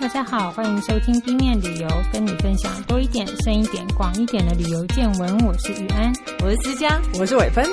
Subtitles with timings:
[0.00, 5.36] 大家好，欢迎收听地面旅游，跟你分享多一点、深一点、广一点的旅游见闻。
[5.44, 7.68] 我是玉安，我是思佳，我是伟芬。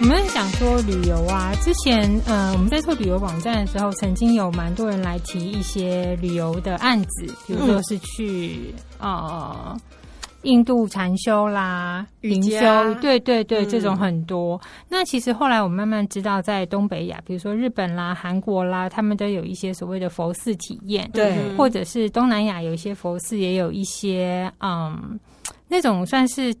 [0.00, 9.80] 我们想说旅游啊，之前呃，我们在做旅游网站的时候，曾经有蛮多人来提一些旅游的案子，比如说是去、嗯、呃。
[10.42, 14.56] 印度禅修啦，灵修，对对对，这种很多。
[14.56, 25.18] 嗯、那其实后来我慢慢知道，在东北亚，比如说日本啦、韩国啦，他们都有一些所谓的佛寺体验，对，或者是东南亚有一些佛寺，也有一些嗯，
[25.68, 26.54] 那种算是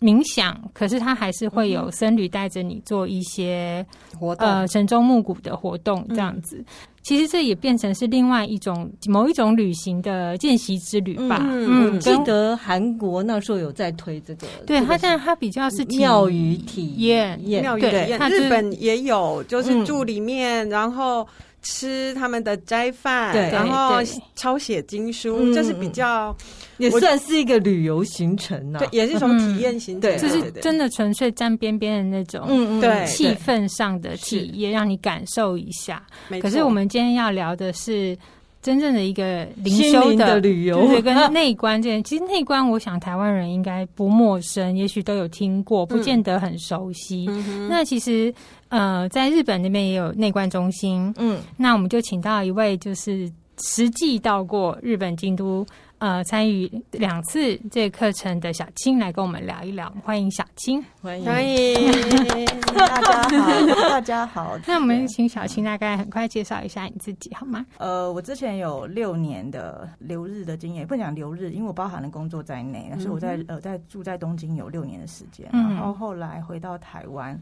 [0.00, 3.84] 冥想，可是他还是会有僧侣带着你做一些
[4.18, 6.58] 活动，呃，晨钟暮鼓的活动这样子。
[6.58, 6.64] 嗯
[7.04, 11.38] 其实这也变成是另外一种某一种旅行的见习之旅吧。
[11.42, 18.18] 嗯，我记得韩国那时候有在推这个，对，它现在它比较是庙宇体验，庙宇体验。
[18.30, 21.26] 日本也有，就是住里面，然后
[21.64, 23.96] 吃他们的斋饭，然后
[24.36, 26.34] 抄写经书，这是比较。
[26.76, 36.04] 也算是一个旅游行程呢，对，也是一种体验行程，对，就是真的纯粹沾边边的那种，嗯嗯，对，气氛上的体验，让你感受一下。
[36.42, 38.18] 可是我们今天要聊的是
[38.60, 42.02] 真正的一个灵修的旅游，对，跟内观这件。
[42.02, 47.26] 其实内观，我想台湾人应该不陌生，也许都有听过，不见得很熟悉。
[47.70, 48.34] 那其实
[48.74, 55.64] 呃，在日本那边也有内观中心，嗯，那我们就请到一位就是实际到过日本京都。
[55.98, 64.58] 呃，参与两次这个课程的小青来跟我们聊一聊，欢迎小青，欢迎，欢迎大家好，大家好。
[64.66, 67.64] 那我们请小青大概很快介绍一下你自己好吗？
[67.78, 77.40] 呃，我之前有六年的留日的经验，不讲留日，因为我包含了工作在内，但是我在呃在住在东京有六年的时间，然后后来回到台湾。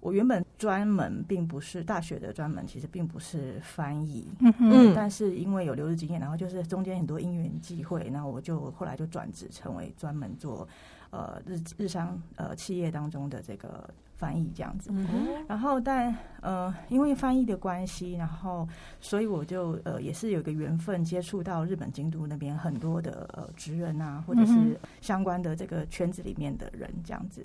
[0.00, 10.68] 我原本专门并不是大学的专门，其实并不是翻译，嗯嗯，但是因为有留日经验，然后就是中间很多因缘际会，然后我就后来就转职成为专门做
[11.10, 18.68] 呃日日商呃企业当中的这个翻译这样子，嗯，然后但呃因为翻译的关系，然后
[19.00, 27.42] 所以我就呃也是有一个缘分接触到日本京都那边很多的呃职人啊，或者是相关的这个圈子里面的人这样子。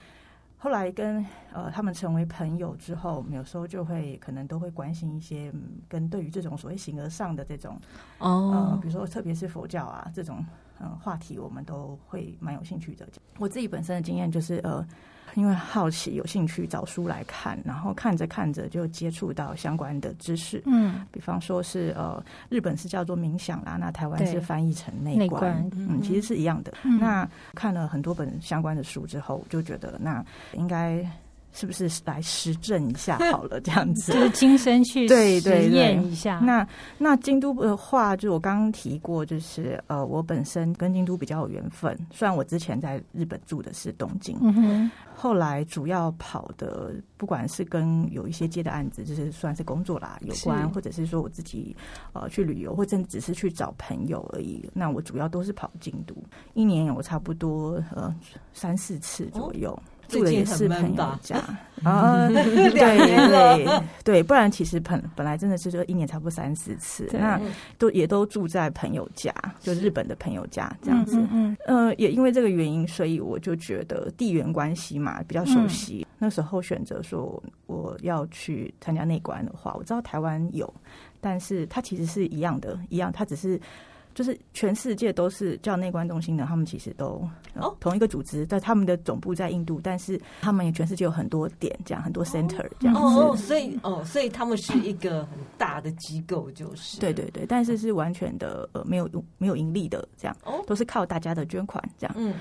[0.58, 5.54] 后来跟呃他们成为朋友之后，有时候就会可能都会关心一些
[5.88, 7.80] 跟对于这种所谓形而上的这种
[8.20, 10.44] 哦、呃，比如说特别是佛教啊这种
[10.80, 13.08] 嗯、呃、话题，我们都会蛮有兴趣的。
[13.38, 14.86] 我自己本身的经验就是呃。
[15.38, 20.64] 因为好奇、有兴趣找书来看，然后看着看着就接触到相关的知识。
[20.66, 26.74] 嗯，比方说是呃，日本是叫做冥想啦，那台湾是翻译成内观，内嗯，其实是一样的。
[26.84, 31.08] 嗯、那看了很多本相关的书之后，就觉得那应该。
[31.58, 33.60] 是不是来实证一下 好了？
[33.62, 36.38] 这样子就是亲身去实验一下。
[36.38, 36.66] 那
[37.00, 41.98] 那京都的话，就我刚刚提过，就是呃，我本身跟京都比较有缘分。
[42.12, 51.76] 虽然我之前在日本住的是东京，嗯哼，后来主要跑的，不管是跟有一些接的案子，就是算是工作啦有关，或者是说我自己
[52.14, 54.70] 呃去旅游，或者只是去找朋友而已。
[54.76, 56.14] 那我主要都是跑京都，
[56.54, 58.16] 一年有差不多呃
[58.54, 59.72] 三四次左右。
[59.72, 61.38] 哦住的也是朋友家
[61.84, 67.40] 啊， 对对对，不然其实本本来真的是就一年差不多三四次，那
[67.78, 71.18] 都也都住在朋友家，就日本的朋友家这样子。
[71.32, 76.06] 嗯，呃，也因为这个原因，所以我就觉得地缘关系嘛比较熟悉。
[76.10, 80.74] 嗯、那时候选择说我要去参加内观的话，我知道台湾有，
[81.22, 83.60] 但是它其实是一样的，一样，它只是。
[84.18, 87.24] 就是全世界都是叫内观中心的，他们其实都
[87.80, 93.00] 同一个组织，在他们的总部在印度，但是他们也全世界有很多点，这样很多 center 这样子。
[93.00, 99.08] 哦，所以哦，所以他们是一个很大的机构，就是对对对，但是是完全的呃没有
[99.38, 100.36] 没有盈利的，这样
[100.66, 102.16] 都是靠大家的捐款这样。
[102.18, 102.34] 嗯，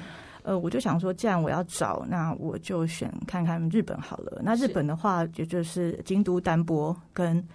[0.44, 4.40] 呃，我就想说，既然我要找，那我就选看看日本好了。
[4.42, 7.46] 那日本的话，就就是京都丹波跟。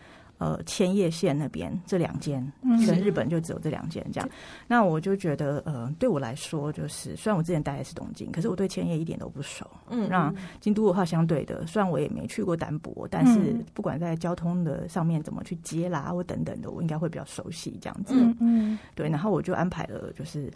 [0.42, 2.52] 呃，千叶县那边这两间，
[2.84, 4.28] 全日本就只有这两间这样。
[4.28, 4.36] 嗯、
[4.68, 9.70] 那我就觉得，呃，对我来说，就是虽然我之前待的是东京，可是我对千叶一点都不熟。
[9.92, 18.16] 嗯，那京都的话，相对的，虽然我也没去过丹波，但是不管在交通的上面怎么去接啦，或等等的，我应该会比较熟悉这样子。
[18.18, 19.08] 嗯嗯，对。
[19.08, 20.52] 然后我就安排了，就是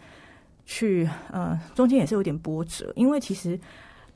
[0.64, 3.56] 去，呃，中间也是有点波折，因为其实。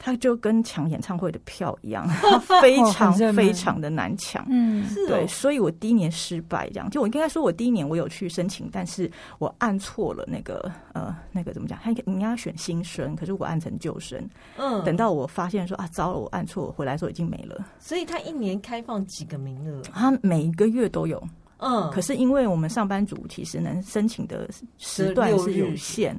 [0.02, 2.08] 他就跟抢演唱会的票一样，
[2.62, 4.42] 非常非常的难抢。
[4.48, 11.78] 嗯，对，所以我第一年失败，这样就我应该说，我第一年我有去申请，但是我按错了那个呃那个怎么讲？
[11.82, 14.18] 他应该要选新生，可是我按成旧生。
[14.56, 17.66] 嗯，等到我发现说啊，糟了，我按错，回来的时候已经没了。
[17.78, 19.82] 所以他一年开放几个名额？
[19.92, 21.22] 他每一个月都有。
[21.60, 24.48] 嗯，可是因为我们上班族其实能申请的
[24.78, 26.18] 时段是有限，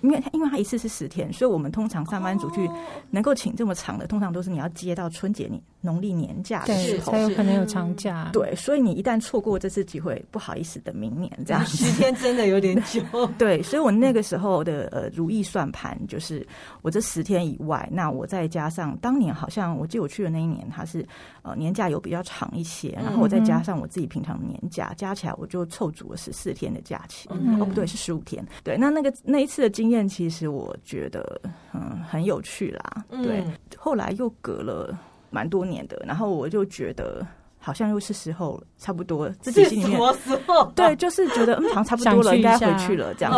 [0.00, 2.68] 因为因为他一次是十天，所以我们通常上班族去
[3.10, 8.30] 能够请这么长的，通常都是你要接到春节年农历年假的时候，才有可能有长假。
[8.32, 11.64] 对，所以你一旦错过这次机会，不好意思，等明年这样。
[11.66, 13.02] 十天真的有点久。
[13.38, 16.46] 对，所以我那个时候的呃如意算盘就是，
[16.82, 21.06] 我这十天以外，那我再加上当年好像我记得我去的那一年，它是
[21.42, 24.77] 呃年假有比较长一些，然后我再加上我自己平常的年假。
[24.96, 28.44] 加起来我就凑足了十四天的假期，嗯、哦不对，是十五天。
[28.62, 31.40] 对，那那个那一次的经验，其实我觉得
[31.72, 33.04] 嗯很有趣啦。
[33.10, 34.96] 对，嗯、后来又隔了
[35.30, 37.26] 蛮多年的，然后我就觉得
[37.58, 40.70] 好像又是时候差不多自己心里面什么时候？
[40.76, 43.32] 对，就是觉得嗯好像差不多了，应该回去了这样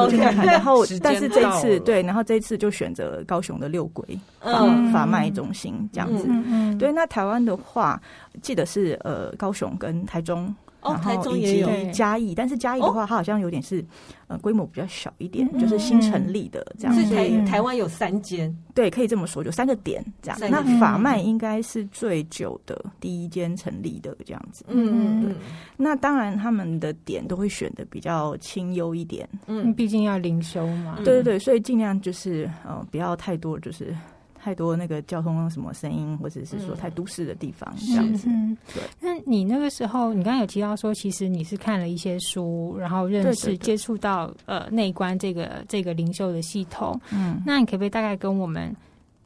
[0.45, 4.05] 然后 但是这一次对，然后这一次就选择高雄的六龟
[4.41, 6.27] 法法卖中心这样子。
[6.29, 8.01] 嗯嗯、对，那台湾的话，
[8.43, 10.55] 记得是呃高雄跟台中。
[10.83, 13.85] 哦，台中也有嘉义，但是嘉义的话，它好像有点是
[14.29, 16.95] 呃规模比较小一点，就是新成立的这样。
[16.95, 20.39] 是台台湾有三间，对，可以这么说，就三个点这样。
[20.51, 24.65] 那法卖应该是最久的第一间成立的这样子。
[24.69, 25.37] 嗯嗯，
[25.77, 30.97] 那当然他们的点都会选的比较清幽一点，嗯，毕竟要灵修嘛。
[30.99, 33.95] 对对对，所以尽量就是呃不要太多就是。
[34.43, 38.27] 太多那个交通什么声音，或者是说太都市的地方这样子。
[38.31, 46.99] 嗯、对，那你那个时候，你刚刚有提到说，其实你是看了一些书，然后认识、接触到呃内观这个这个灵修的系统。
[47.13, 48.75] 嗯，那你可不可以大概跟我们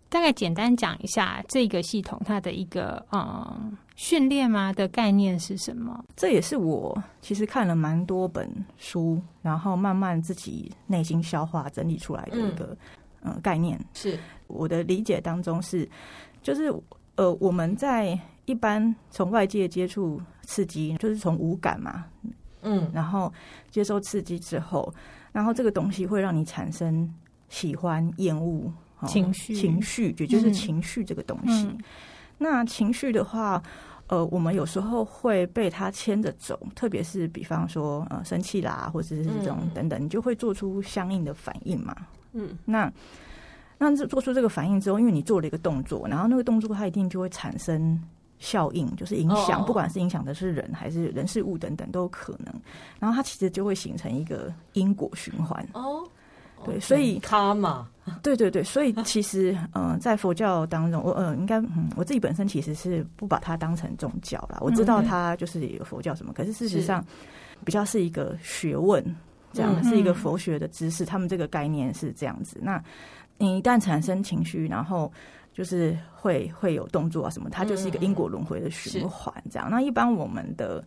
[0.08, 6.05] 大概简单讲一下这个系统它的一个嗯训练吗的概念是什么？
[6.17, 12.67] 这也是我其实看了蛮多本书，然后慢慢自己内心消化整理出来的一个。
[12.67, 12.76] 嗯
[13.24, 13.78] 嗯，概念。
[13.92, 14.18] 是。
[14.46, 15.88] 我的理解当中是，
[16.42, 16.72] 就是
[17.16, 22.04] 呃，我们在一般从外界接触刺激，就是从五感嘛，
[22.60, 23.32] 嗯，然后
[23.70, 24.92] 接受刺激之后，
[25.32, 27.12] 然后这个东西会让你产生
[27.48, 28.70] 喜欢、厌恶、
[29.06, 31.64] 情绪、情绪，也就是情绪这个东西。
[31.64, 31.78] 嗯、
[32.36, 33.60] 那情绪的话，
[34.08, 41.96] 呃，我们有时候会被它牵着走，特别是比方说呃，生气啦，或者是这种等等，嗯、你就会做出相应的反应嘛。
[42.34, 42.92] 嗯，那
[43.78, 48.00] 那做出这个反应之后，因为你做了一个动作，然后那个动作它一定就会产生
[48.38, 52.52] 效应，就是影响，哦、不管是影响的是人还是人事物等等都有可能。
[52.98, 55.66] 然后它其实就会形成一个因果循环。
[55.75, 56.06] 哦，
[56.64, 57.88] 对，所以他嘛，
[58.22, 64.58] 对对对，所以其实嗯、呃，在佛教当中，我呃应该嗯我自己本身其实是不把它当成宗教啦。
[64.60, 67.04] 我知道它就是有佛教什么，可是事实上
[67.64, 69.04] 比较是一个学问。
[69.54, 72.58] 这样是一个佛学的知识，他们这个概念是这样子。
[72.60, 72.82] 那
[73.38, 75.10] 你一旦产生情绪，然后
[75.52, 79.32] 就是会会有动作啊什么，它就是一个因果轮回的循环。
[79.50, 80.84] 这样，那一般我们的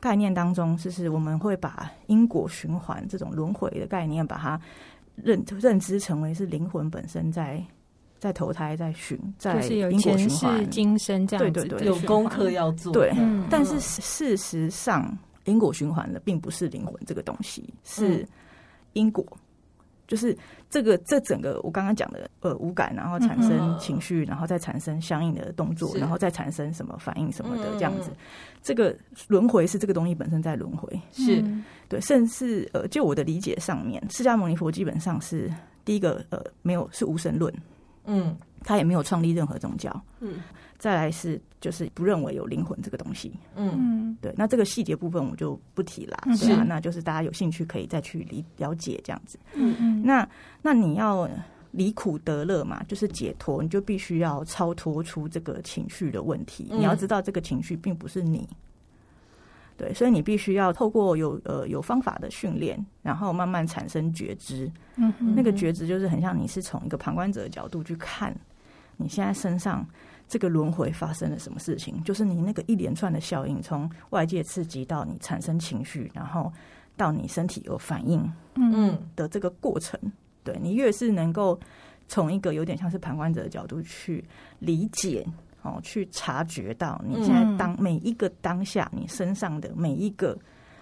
[0.00, 4.60] 概念当中，就是我们会把因果循环这种轮回的概念，把它
[5.14, 7.64] 认认知成为是灵魂本身在
[8.18, 12.92] 在投胎在循，在因果循环今生这样子，对对对，有功课要做。
[12.92, 13.12] 对，
[13.48, 15.16] 但是事实上。
[15.44, 18.26] 因果循环的并不是灵魂这个东西，是
[18.92, 19.38] 因果，嗯、
[20.06, 20.36] 就是
[20.70, 28.10] 这个这整个我刚刚讲的呃无感，然后产生情绪，嗯、然后再产生相应的动作，然后再产生什么反应什么的这样子。
[28.10, 28.16] 嗯、
[28.62, 28.96] 这个
[29.28, 31.44] 轮回是这个东西本身在轮回，是。
[31.88, 35.52] 对，甚至呃就我的理解上面，释迦牟尼佛基本上是
[35.84, 37.52] 第一个呃没有是无神论，
[38.04, 38.34] 嗯，
[38.64, 40.40] 他也没有创立任何宗教，嗯。
[40.82, 50.28] 再来是就是不认为有灵魂这个东西，嗯，对，那这个细节部分我就不提啦，对啊，那就是大家有兴趣可以再去理了解这样子，嗯嗯，那
[50.60, 51.30] 那你要
[51.70, 58.48] 离苦得乐嘛，就是解脱，你就必须要超脱出这个情绪的问题，你要知道这个情绪并不是你，
[59.76, 68.36] 对，所以你必须要透过有呃有方法的训练，然后慢慢产生觉知，嗯，那个觉知就是很像你是从一个旁观者的角度去看
[68.96, 69.86] 你现在身上。
[70.32, 72.02] 这个轮回发生了什么事情？
[72.04, 76.50] 就是你那个一连串的效应，从外界刺激到你产生情绪，然后
[76.96, 80.00] 到你身体有反应，嗯的这个过程。
[80.02, 80.12] 嗯、
[80.42, 81.60] 对，你越是能够
[82.08, 84.24] 从一个有点像是旁观者的角度去
[84.58, 85.22] 理解，
[85.60, 90.34] 哦，去察觉到你现在当每一个当下你身上的每一个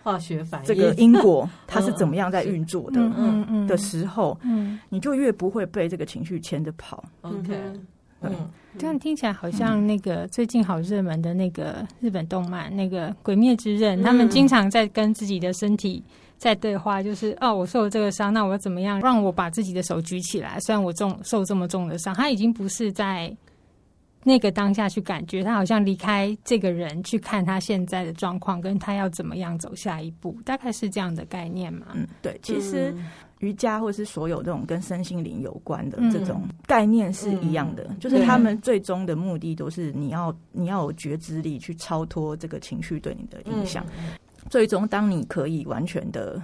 [0.04, 3.00] 化学反应，这个因果它是怎么样在运作的？
[3.00, 7.02] 嗯嗯的时候，嗯，你就越不会被这个情绪牵着跑。
[7.22, 7.58] OK。
[8.22, 16.02] 嗯，这样听起来好像那个最近好热门的那个日本动漫，那个《鬼灭之刃》，他们经常在跟自己的身体
[16.36, 20.58] 在对话，就是哦，我受了这个伤，那我要怎么样让我把自己的手举起来？
[20.60, 23.34] 虽然我重受这么重的伤，他已经不是在
[24.22, 31.86] 那个当下去感觉，他好像离开这个人去看他现在的状况，跟他要怎么样走下一步，大概是这样的概念嘛？
[31.94, 32.94] 嗯，对，其实
[33.40, 44.14] 瑜伽或是所有这种跟身心灵有关的这种概念是一样的，嗯、就是他们最终的目的都是你要你要有觉知力去超脱这个情绪对你的影响，嗯、
[44.48, 46.40] 最终当你可以完全的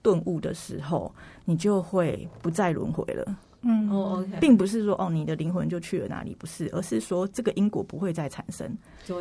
[0.00, 1.14] 顿悟的时候，
[1.44, 3.36] 你就会不再轮回了。
[3.64, 8.68] 嗯，哦，OK，并不是说哦，你的灵魂就去了哪里，不是，而是说这个因果不会再产生，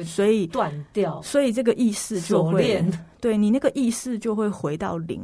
[0.03, 2.83] 所以断掉，所以这个意识就会，
[3.19, 5.21] 对你那个意识就会回到零，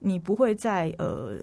[0.00, 1.36] 你不会再呃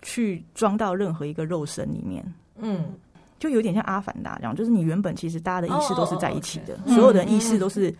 [0.00, 2.24] 去装到任何一个肉身里面，
[2.56, 2.94] 嗯，
[3.38, 7.94] 就有点像阿凡达这样，就是你原本其实大家的意识都是在一起的，所有的意识都是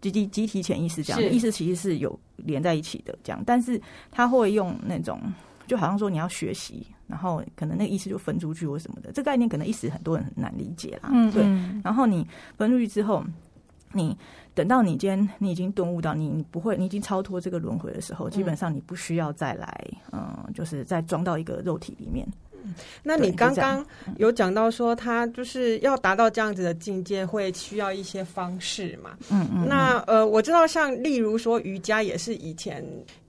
[0.00, 5.20] 集集集体潜意识这样，意识其实是有连在一起的这样，但是他会用那种。
[5.66, 11.08] 就好像说你要学习，然后可能那个意识就分出去或什么的，这个概念可能一时很多人很难理解啦。
[11.10, 11.42] 嗯，对。
[11.82, 13.24] 然后你分出去之后，
[13.94, 14.16] 你
[14.54, 22.26] 等到你今天你已经顿悟到你你不会，你已经超脱这个轮回的时候，基本上你不需要再来，嗯，就是再装到一个肉体里面。
[23.02, 23.84] 那你刚刚
[24.16, 29.10] 有讲到说，他就是要达到这样子的境界，会需要一些方式嘛？
[29.30, 29.68] 嗯嗯。
[29.68, 32.82] 那呃，我知道像例如说瑜伽也是以前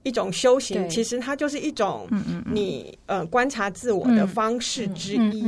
[0.04, 2.08] 一种修行，其实它就是一种
[2.46, 5.42] 你呃观察自我的方式之一。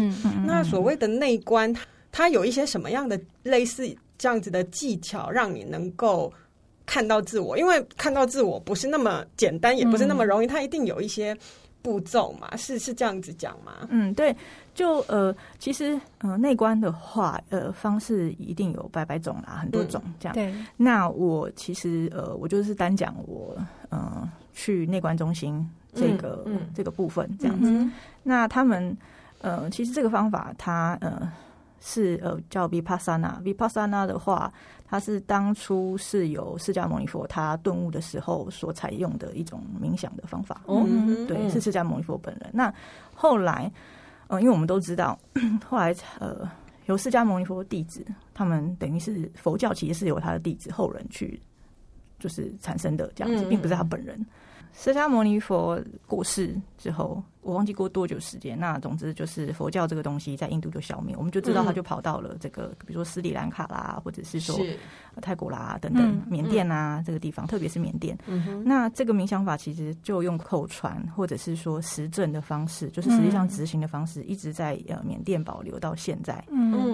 [0.45, 1.75] 那所谓的内观，
[2.13, 6.31] 它有一些什么样的类似这样子的技巧，让你能够
[6.85, 7.57] 看到自我？
[7.57, 11.35] 因为看到自我不是那么简单，也不是那么容易，它一定有一些。
[11.81, 13.87] 步骤嘛，是是这样子讲吗？
[13.89, 14.35] 嗯，对，
[14.75, 20.35] 就呃，其实呃，内观的话，呃，方式一定有百百种啦，很多种这样。
[20.35, 23.57] 嗯、对，那我其实呃，我就是单讲我
[23.91, 27.71] 呃去内观中心这个、嗯嗯、这个部分这样子。
[27.71, 27.91] 嗯、
[28.25, 28.95] 那他们
[29.41, 31.33] 呃，其实这个方法它呃
[31.89, 34.53] 是呃叫 Vipassana，Vipassana 的话。
[34.91, 40.63] 它是当初是由释迦牟尼佛他顿悟的时候所采用的一种冥想的方法。
[40.65, 40.83] 哦，
[41.29, 42.49] 对，是释迦牟尼佛本人。
[42.55, 42.73] 那
[43.15, 43.71] 后来，
[44.29, 45.19] 呃，因为我们都知道，
[45.69, 46.51] 后来呃，
[46.87, 48.03] 由释迦牟尼佛弟子，
[48.33, 51.39] 他们等于是佛教其实是由他的弟子后人去
[52.19, 54.19] 就是产生的这样子，并不是他本人。
[54.75, 58.59] 释迦牟尼佛过世之后，我忘记过多久时间。
[58.59, 64.57] 那总之就是佛教这个东西在印度就消灭，我们就知道他就跑到了这个，比如说斯里兰卡啦，或者是说
[65.21, 68.17] 泰国啦等等，缅甸啊这个地方，特别是缅甸。
[68.65, 76.45] 那这个冥想法其实就用口传或者是说实证的方式，就是实际上执行的方式，一直在呃缅甸保留到现在，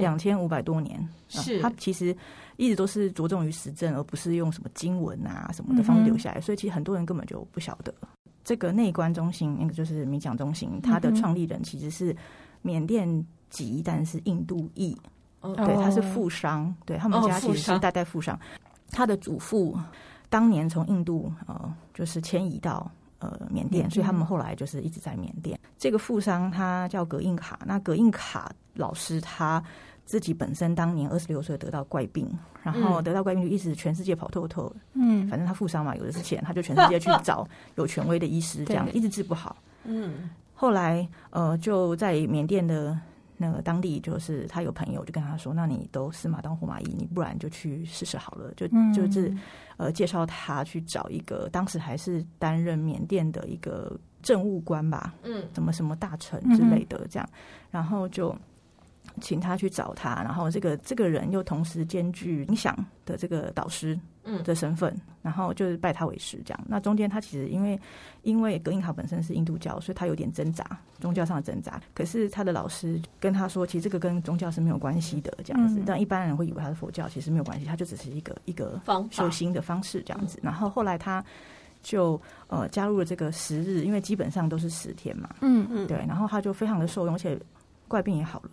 [0.01, 1.07] 两千五百多年。
[1.29, 2.17] 是，它其实
[2.57, 6.41] 一直都是着重于实证，而不是用什么经文啊什么的方式留下来。
[6.41, 7.95] 所以其实很多人根本就不晓得。
[8.45, 12.15] 这个内观中心，那个就是冥想中心，它的创立人其实是
[12.63, 14.97] 缅甸籍，但是印度裔。
[15.41, 18.39] 哦、对，他是富商，对他们家其实是代代富商。
[18.91, 19.79] 他的祖父
[20.29, 25.59] 当年从印度呃，就是迁移到呃缅甸，所以他们后来就是一直在缅甸。
[25.79, 29.63] 这个富商他叫葛印卡，那葛印卡老师他。
[30.05, 32.29] 自己本身当年二十六岁得到怪病，
[32.63, 34.71] 然后得到怪病就一直全世界跑透透。
[34.93, 37.47] 嗯，反正他富商嘛，有的是钱，他就全世界去找
[37.77, 39.57] 有权威的医师，这样一直治不好。
[39.85, 42.99] 嗯，后来呃就在缅甸的
[43.37, 49.35] 那个当地，就是他有朋友就跟他说：“那你都死马当活马医，你不然就去试试好了。”就就是
[49.77, 57.29] 呃介绍他去找一个当时还是担任缅甸的一个政务官吧，嗯，什么什么大臣之类的这样，
[57.71, 58.35] 然后就。
[59.21, 63.99] 请他去找他，然后这个这个人又同时兼具冥想的这个导师
[64.43, 66.65] 的身份，嗯、然后就是拜他为师这样。
[66.67, 67.79] 那中间他其实因为
[68.23, 70.65] 因为格印卡本身是印度教，所以他有点挣扎，
[70.99, 71.81] 宗教上的挣扎。
[71.95, 75.79] 可是他的老师跟他说，其实这个跟宗教是没有关系的这样子。
[75.79, 78.81] 嗯、但一般人会以为他是佛教，其实没有关系，他就只是一个一个
[79.11, 80.41] 修心的方式这样子。
[80.43, 81.25] 然后后来他
[81.83, 85.99] 就呃加入了这个十日，因为基本上都是十天嘛，嗯嗯，对。
[86.09, 87.39] 然后他就非常的受用，而且
[87.87, 88.51] 怪病也好了。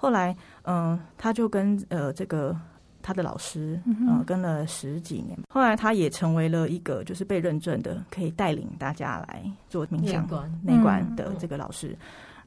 [0.00, 2.56] 后来，嗯、呃，他就跟呃这个
[3.02, 3.78] 他的老师，
[4.08, 5.38] 呃，跟了十几年。
[5.50, 10.26] 后来，他也成为了一个就是被认证的，可以带领大家来做冥想
[10.62, 11.94] 内观的这个老师。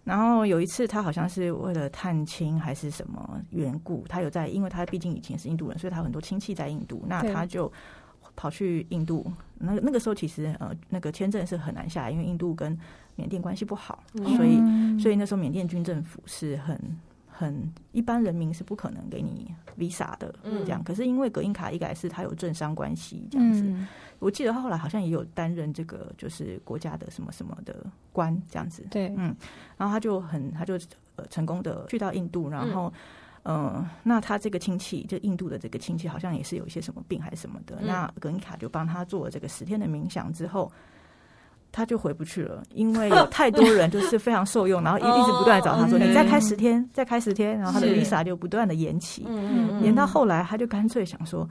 [0.04, 7.06] 然后有一次，他好像是为了探亲还是什么缘故，他有在，因为他毕竟以前是印度人，所以他有很多亲戚在印度。
[7.08, 7.72] 那他就
[8.36, 9.32] 跑去印度。
[9.60, 12.76] 那那个时候，其实呃，那个签证是很难下来，因为印度跟
[13.16, 14.04] 缅甸关系不好，
[14.36, 14.60] 所以
[15.00, 16.76] 所以那时候缅甸军政府是很。
[17.36, 20.84] 很一般人民是不可能给你 visa 的，这样。
[20.84, 23.76] 可是因为葛印卡一改是他有政商关系这样子，
[24.20, 28.86] 我记得他后来好像也有担任这个就是国家的什么什么的官这样子。
[28.92, 29.36] 对，嗯，
[29.76, 30.76] 然后他就很他就
[31.16, 32.94] 呃成功的去到印度，然后
[33.46, 37.78] 嗯，那他这个亲戚，就印度的这个亲戚，好像也是有一些什么病还是什么的。
[37.82, 40.72] 嗯、那葛印卡就帮他做了这个十天的冥想之后，
[41.74, 49.26] 他就回不去了，因为有太多人就是非常受用，然后一一直不断的找他说：“你再开十天，再开十天。”然后他的 visa 就不断的延期，
[49.82, 51.50] 延到后来，他就干脆想说：“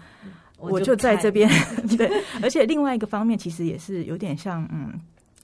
[0.57, 1.50] 我就在这边。
[1.99, 2.09] ”对，
[2.41, 4.93] 而且另外一个方面，其实也是有点像嗯。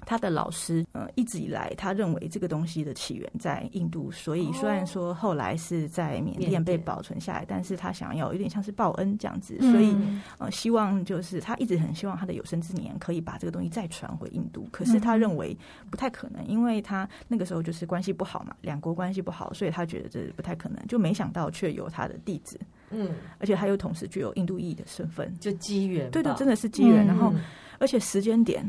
[0.08, 9.94] 他的老师，呃，一直以来他认为这个东西的起源在印度，所以虽然说后来是在缅甸被保存下来，但是他想要有点像是报恩这样子，所以
[10.38, 15.54] 呃，希望就是他一直很希望他的有生之年可以把这个东西再传回印度，可是他认为
[15.90, 22.58] 不太可能，因为他那个时候就是关系不好嘛，两国关系不好，所以他觉得这不太可能，就没想到却有他的弟子，
[22.92, 27.30] 嗯，而且他又同时具有印度裔的身份，就机缘，对对，真的是机缘，然后
[27.78, 28.64] 而且时间点。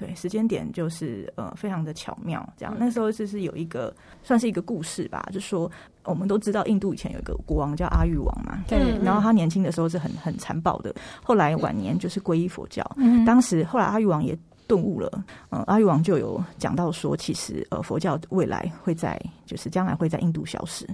[0.00, 2.42] 对，时间点就是呃，非常的巧妙。
[2.56, 5.70] 这样，那时候就是有一个算是一个故事吧，就说
[6.04, 8.98] 我们都知道印度以前有一个国王叫阿育王嘛，对。
[9.04, 12.82] 然后他年轻的时候是很很残暴的，后来晚年就是皈依佛教。
[12.96, 13.26] 嗯。
[13.26, 14.34] 当时后来阿育王也
[14.66, 15.10] 顿悟了，
[15.50, 20.88] 嗯、呃，阿育王就有讲到说，其实呃，佛教未来会在就是将来会在印度消失，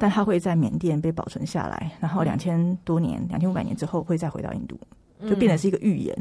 [0.00, 4.76] 但他会在缅甸被保存下来，然后两千多年、两千五百年之后会再回到印度，
[5.28, 6.12] 就变成是一个预言。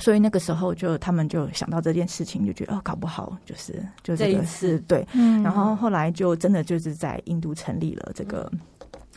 [0.00, 8.60] 所以那个时候就他们就想到这件事情，就觉得哦，搞不好就是就这个是对，嗯，然后后来就真的就是在印度成立了这个、嗯、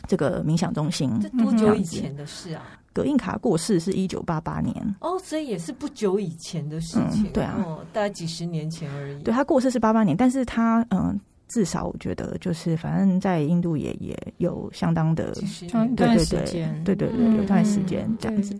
[0.06, 1.18] 这个冥想中心。
[1.20, 2.62] 这多久以前的事啊？
[2.92, 9.20] 葛印卡过世是一九八八年哦，所以也是不久以前的事情，嗯、对啊、哦，大概几十年前而已。
[9.24, 15.32] 对，他过世是八八年，但是他嗯，至少我觉得就是反正在印度也也有相当的
[15.96, 16.44] 对对对
[16.84, 18.56] 对对对，有段时间这样子。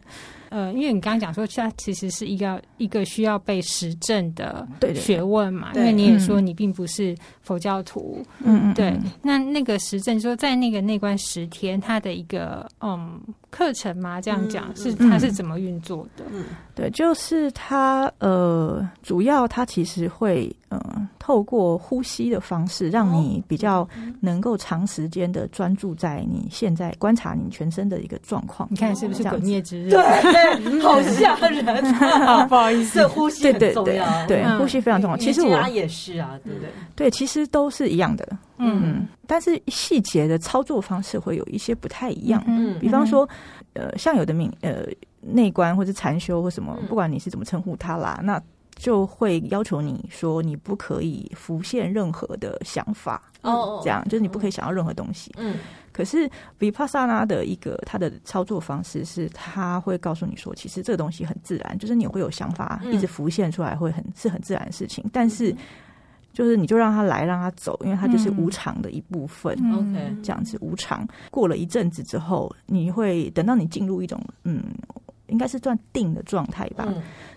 [0.55, 5.73] 呃，因为你刚刚讲说，它其实是一个一个需要被实证的学问嘛。
[5.73, 8.97] 对对对，因为你也说你并不是佛教徒，嗯，对。
[9.21, 13.21] 那那个实证说，在那个内观十天，它的一个嗯
[13.55, 16.25] 课程吗，这样讲、嗯、是它是怎么运作的？
[16.33, 28.69] 嗯，对，就是它呃，主要它其实会嗯、呃，透过呼吸的方式，让你比较能够长时间的专注在你现在观察你全身的一个状况。
[28.73, 29.91] 你看是不是鬼灭之刃？
[29.91, 30.35] 对。
[30.83, 32.45] 好吓人啊！
[32.49, 35.17] 不好意思，这呼吸很重要，对，对，呼吸非常重要。
[35.17, 36.69] 其实我也是啊，对不对？
[36.97, 38.27] 对，其实都是一样的，
[38.59, 42.43] 嗯，但是细节的操作方式会有一些不太一样。
[42.47, 43.29] 嗯，比方说，
[43.73, 44.87] 呃，像有的冥呃
[45.21, 48.41] 内观或者禅修或什么，不管你是怎么称呼他啦，那
[48.77, 55.57] 就会要求你说你不可以浮现任何的想法哦，这样就是你不可以想要任何东西，嗯。
[55.93, 65.09] 可是 Vipassana 的一个它的操作方式是，他会告诉你说，其实这个东西很自然，就是你会有想法一直浮现出来，会很是很自然的事情。
[65.13, 65.55] 但是，
[66.35, 69.55] 就是你就让他来，让他走，因为他就是无常的一部分。
[69.73, 71.09] OK，这样子无常。
[71.31, 74.63] 过了一阵子之后，你会等到你进入一种嗯，
[75.29, 76.87] 应该是算定的状态吧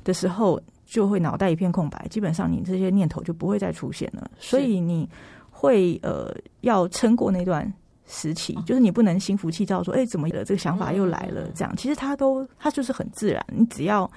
[0.03, 4.29] 的时候，就会脑袋一片空白，基本上你这些念头就不会再出现了。
[4.37, 5.07] 所以你
[5.49, 7.71] 会呃要撑过那段。
[8.09, 11.51] 时期就是你不能心浮气躁，说哎、欸，怎么的这个想法又来了？
[11.53, 13.45] 这样其实它都它就是很自然。
[13.51, 14.09] 你只要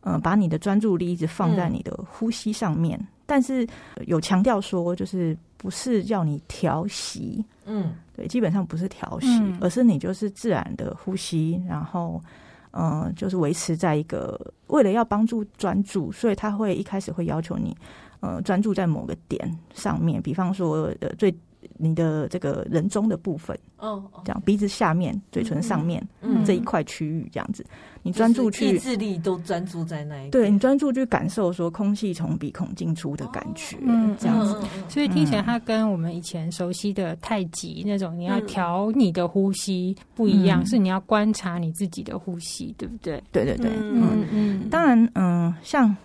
[0.00, 3.66] 嗯、呃、把你的专注力一直放在你的呼吸上面，嗯、但是
[4.06, 12.22] 有强调说，就是不是要你调息，嗯，对，基本上不是调息，嗯、而是你就是自然的呼吸，然后
[12.70, 17.76] 嗯、呃，就是维持在一个为了要帮助专注，所以他会一开始会要求你
[18.20, 21.34] 呃专注在某个点上面，比方说呃最。
[21.78, 26.06] 你的这个人中的部分哦，这样鼻子下面、嘴唇上面
[26.44, 27.64] 这一块区域，这样子，
[28.02, 33.76] 你专注去意志力都专注在那一，对，你专注去感受说空气从鼻孔进出的感觉，
[34.18, 34.56] 这样子。
[34.88, 43.22] 所以听起来它跟我们以前熟悉的太极那种你要调你的呼吸不一样，是你要观察你自己的呼吸，对不对？
[43.30, 44.68] 对对对，嗯嗯。
[44.68, 45.96] 当然，嗯，像。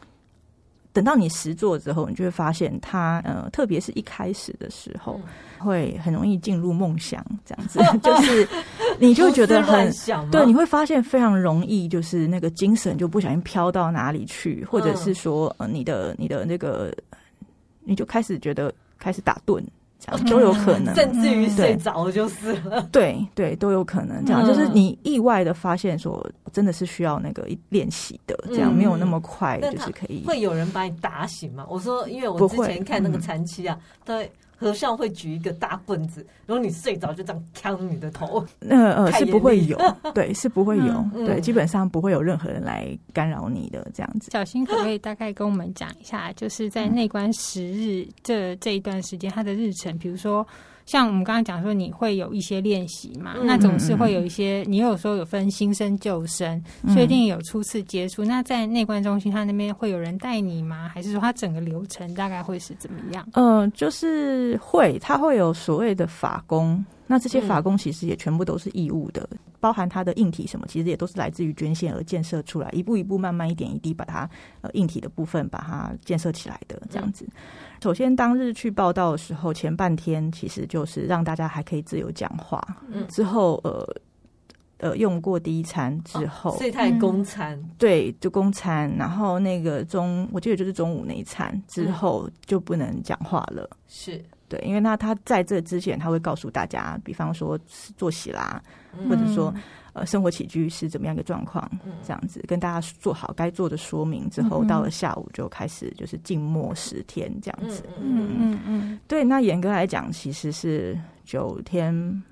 [0.93, 5.17] 等到你实做之后，你就会发现它，呃，特别是一开始的时候，
[5.61, 8.47] 会很容易进入梦想，这样子， 就是
[8.99, 9.91] 你就觉得很
[10.31, 16.91] 对，你会发现非常容易，就是那个精神就不小心飘到哪里去，或者是说，呃，你的你的那个，
[17.83, 19.63] 你就开始觉得开始打盹。
[20.27, 22.81] 都有可能， 甚至于睡着就是了。
[22.91, 24.25] 对对，都有可能。
[24.25, 30.23] 这样就是你意外的发现，说真的是需要那个练习的，这样没有那么快，就是可以。
[30.25, 31.67] 会有人把你打醒吗？
[31.69, 34.31] 我说，因为我之前看那个禅七啊，对。
[34.61, 38.45] 和尚会举一个大棍子，然后你睡着就这样敲你的头。
[38.59, 39.75] 那呃，是不会有，
[40.13, 44.29] 对，是不会有，嗯、对，基本上不会有任何人来干扰你的这样子。
[44.29, 50.47] 小新可不可以大概跟我们讲一下，就是在内观十日这这一段时间，他的日程，比如说
[50.85, 58.23] 像我们刚刚讲说，你会有一些练习嘛，嗯、那总是会有一些，你有时候有分新生旧生，所以一定有初次接触。
[58.25, 60.89] 嗯、那在内观中心，他那边会有人带你吗？
[60.93, 63.27] 还是说他整个流程大概会是怎么样？
[63.33, 66.83] 嗯、呃，就是会，他会有所谓的法功。
[67.11, 74.29] 那这些法工其实也全部都是义务的，嗯、包含它的硬体什么，其实也都是来自于捐献而建设出来，一步一步慢慢一点一滴把它
[74.61, 77.25] 呃硬体的部分把它建设起来的这样子。
[77.25, 77.33] 嗯、
[77.83, 83.85] 首先当日去报道的时候，前半天其实就是让大家还可以自由讲话，嗯、之后呃
[84.77, 94.23] 呃用过第一餐之后，这台公餐、嗯、对，就公餐，然后那个中我记得就是中午那一餐之后就不能讲话了，是。
[94.51, 97.57] 对，因为那他在这之前，他会告诉大家，比方说
[97.95, 98.61] 作息啦，
[98.99, 99.53] 嗯、或者说
[99.93, 107.81] 呃生活起居是怎么样一个状况，嗯、这样子跟大家做好该做的说明之后，嗯、到了下午就开始就是静默十天这样子。
[107.97, 112.23] 嗯嗯嗯，嗯对，那严格来讲，其实是九天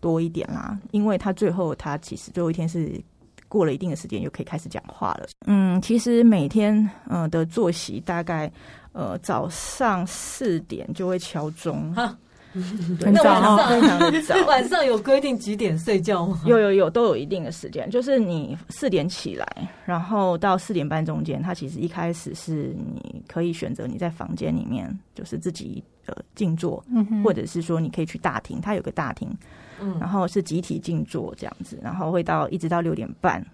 [0.00, 3.00] 多一点啦，因为他最后他其实最后一天是
[3.46, 5.28] 过了一定的时间，又可以开始讲话了。
[5.46, 6.74] 嗯，其实每天
[7.06, 8.50] 嗯、呃、的作息大概。
[8.98, 14.34] 呃，早上四点就会敲钟，很早，非常早。
[14.44, 16.40] 晚上有规定几点睡觉吗？
[16.44, 17.88] 有有有，都有一定的时间。
[17.88, 19.46] 就是你四点起来，
[19.84, 29.30] 然后到四点半中间，它其实一开始是你可以选择你在房间里面，就是自己呃静坐，嗯、或者是说你可以去大厅，它有个大厅，
[29.80, 33.46] 嗯、然后是集体静坐这样子，然后会到一直到六点半。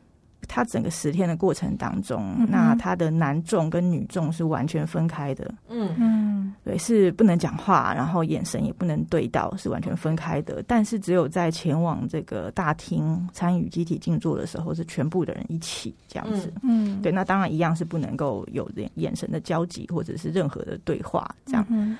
[0.48, 5.52] 他整个十天的过程当中，嗯、那他的男众跟女众是完全分开的。
[5.68, 10.62] 嗯嗯，对，是不能讲话，然后眼神也不能对到，是完全分开的。
[10.66, 16.52] 但是只有在前往这个大厅参与集体静坐的时候，是全部的人一起这样子。
[16.62, 21.64] 嗯，对，那当然一样是不能够有眼神的交集或者是任何的对话这样。
[21.68, 21.96] 嗯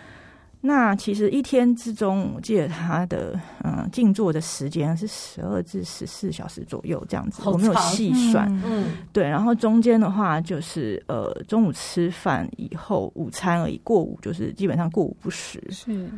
[0.67, 8.49] 那其实一天之中，我记得他的嗯静坐的时间是十二至十四小时左右这样子，我没有细算。
[8.65, 15.63] 嗯，对，然后中间的话就是呃中午吃饭以后午餐而已，过午就是基本上过午不食。
[15.71, 16.09] 是，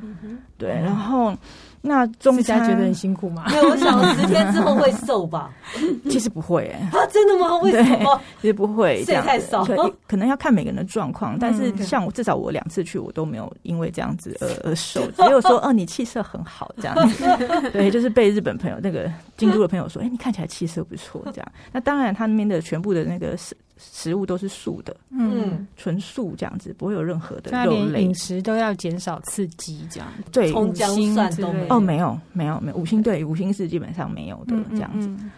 [0.56, 1.36] 对，然后。
[1.86, 3.44] 那中餐觉得很辛苦吗？
[3.48, 5.50] 对，我想十天之后会瘦吧。
[6.10, 6.98] 其实不会哎、欸。
[6.98, 7.56] 啊，真的吗？
[7.58, 8.20] 为什么？
[8.40, 11.38] 其实不会， 睡太少可，可能要看每个人的状况。
[11.38, 17.24] 但是像我，至少我两次去，我都没有因为这样子而而瘦， 只有说哦，你气色很好这样子。
[17.72, 21.52] 对，就是被日本朋友那个京都的朋友说，哎、欸，你看起来气色不错这样。
[21.72, 23.56] 那当然，他那边的全部的那个是。
[23.76, 28.02] 食物都是素的，嗯，纯素这样子，不会有任何的肉类。
[28.02, 30.50] 饮食都要减少刺激，这样对。
[30.50, 32.76] 葱姜蒜都没有哦，没有，没有，没有。
[32.76, 35.08] 五星对，五星是基本上没有的这样子。
[35.08, 35.30] 嗯嗯嗯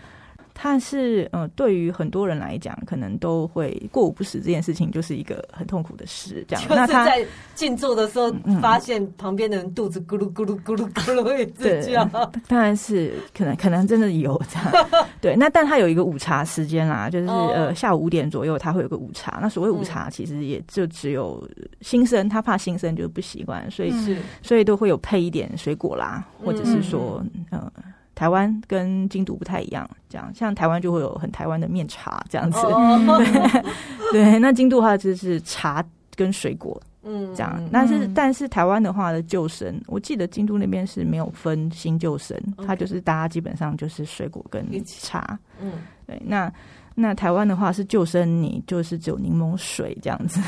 [0.61, 6.45] 但是，呃，对于很多人来讲，可能都会过午不食这件事情，就是一个很痛苦的事。
[6.49, 12.05] 这样，那他在静坐的时候，发现旁边的人肚子咕噜咕噜咕噜咕噜一直叫。
[12.49, 14.89] 当然是可能，可能真的有这样。
[15.21, 19.39] 对，那但他有一个午茶时间啦，就是呃下午五点左右，他会有个午茶。
[19.41, 21.49] 那所谓午茶，其实也就只有
[21.81, 27.73] 新生，他怕新生就不习惯，所以是所以都会有配一点水果啦，或者是说呃。
[28.19, 32.61] 台湾跟京都不太一样，这样像台湾就会有很台湾的面茶这样子，
[34.11, 35.85] 对， 对，那京都的话就是茶
[36.17, 37.63] 跟水果，嗯，这样。
[37.73, 46.21] 但是但是台湾的话的旧生，我记得京都那边是没有分新旧生，它就是大家基本上就是水果跟茶，嗯，对。
[46.25, 46.53] 那
[46.97, 50.41] 那台湾的话是旧生，你就是只有柠檬水这样子。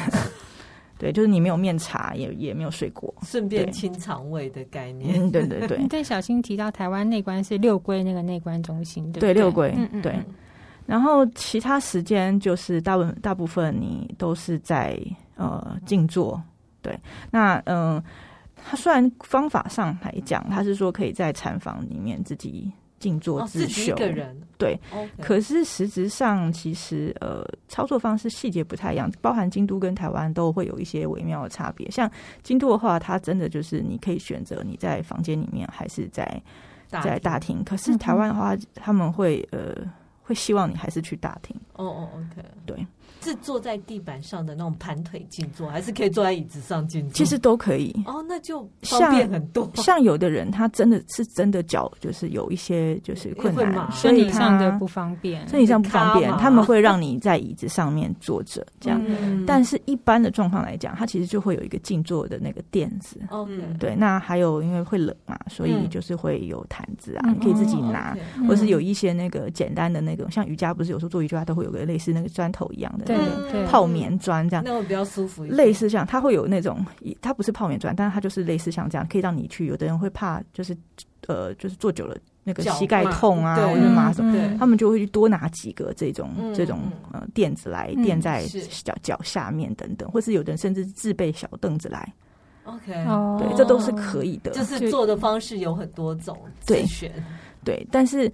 [1.01, 5.19] 对，就是你没有面茶，也也没有水果，顺便清肠胃的概念。
[5.19, 5.81] 嗯，对对对。
[5.89, 9.33] 但小新提到台湾内观是六龟那个内观中心，对不对？
[9.33, 10.15] 对，六龟，嗯嗯对。
[10.85, 15.01] 然后其他时间就是大部大部分你都是在
[15.37, 16.39] 呃静坐，
[16.83, 16.95] 对。
[17.31, 18.05] 那嗯、呃，
[18.57, 22.71] 他虽然方法上来讲，他是说可以在禅房里面自己。
[23.01, 23.97] 静坐自修，
[24.59, 24.79] 对，
[25.21, 31.91] 可是实质上其实呃，操作方式细节不太一样，包含京都跟台湾都会有一些微妙的差别。
[31.91, 32.09] 像
[32.43, 36.41] 京都的话，它真的就是你可以选择你在房间里面还是在
[36.89, 39.75] 在大厅，可是台湾的话，他们会呃
[40.23, 41.57] 会希望你还是去大厅。
[41.73, 42.87] 哦哦，OK，对。
[43.23, 47.13] 是坐在地板上的那种盘腿静坐，还是可以坐在椅子上静坐？
[47.15, 47.95] 其实都可以。
[48.07, 49.71] 哦，那就方便很多。
[49.75, 59.03] 像，像有的人，他真的是真的脚就是有一些就是困难，身体上的不方便，身体上不方便，他们会让你在椅子上面坐着这样。
[59.07, 63.19] 嗯、但是一般的状况来讲，他其实就会有一个静坐的那个垫子。
[63.31, 63.95] 嗯，对。
[63.97, 75.45] 那还有因为会冷嘛，所以就是会有毯子啊，嗯、你可以自己拿，嗯、或是有一些那个简单的那种，像瑜伽不是有时候做瑜伽都会有有个类似那个砖头一样的，对对，泡棉砖这样，那会比较舒服。
[75.45, 76.85] 类似像它会有那种，
[77.21, 79.67] 它不是泡棉砖，但是它就是类似像这样，可以让你去。
[79.67, 80.77] 有的人会怕，就是
[81.27, 86.81] 呃，就是坐久了那个膝盖痛啊，或者麻什么，他们就会去多拿几个这种这种
[87.13, 88.45] 呃垫子来垫在
[88.83, 92.13] 脚脚下面等等，或是有的人甚至自备小凳子来。
[92.65, 92.93] OK，
[93.39, 94.51] 对，这都是可以的。
[94.53, 97.13] 就是做的方式有很多种，对，选。
[97.65, 98.31] 对，但是。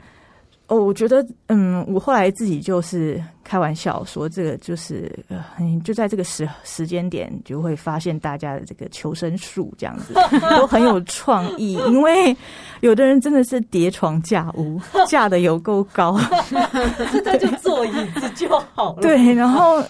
[0.68, 5.40] 哦，我觉得，嗯，我后来自己就是开玩笑说，这个就是，呃，
[5.84, 10.14] 就在这个时时间点，就会发现大家的这个求生术这样子
[10.58, 12.36] 都很有创意，因为
[12.80, 16.18] 有的人真的是叠床架屋，架的有够高，
[16.50, 19.02] 那 就坐椅子就好了。
[19.02, 19.80] 对，然后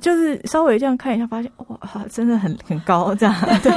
[0.00, 3.34] 就是稍微这样看一下，发现哇，真的很很高这样。
[3.60, 3.72] 对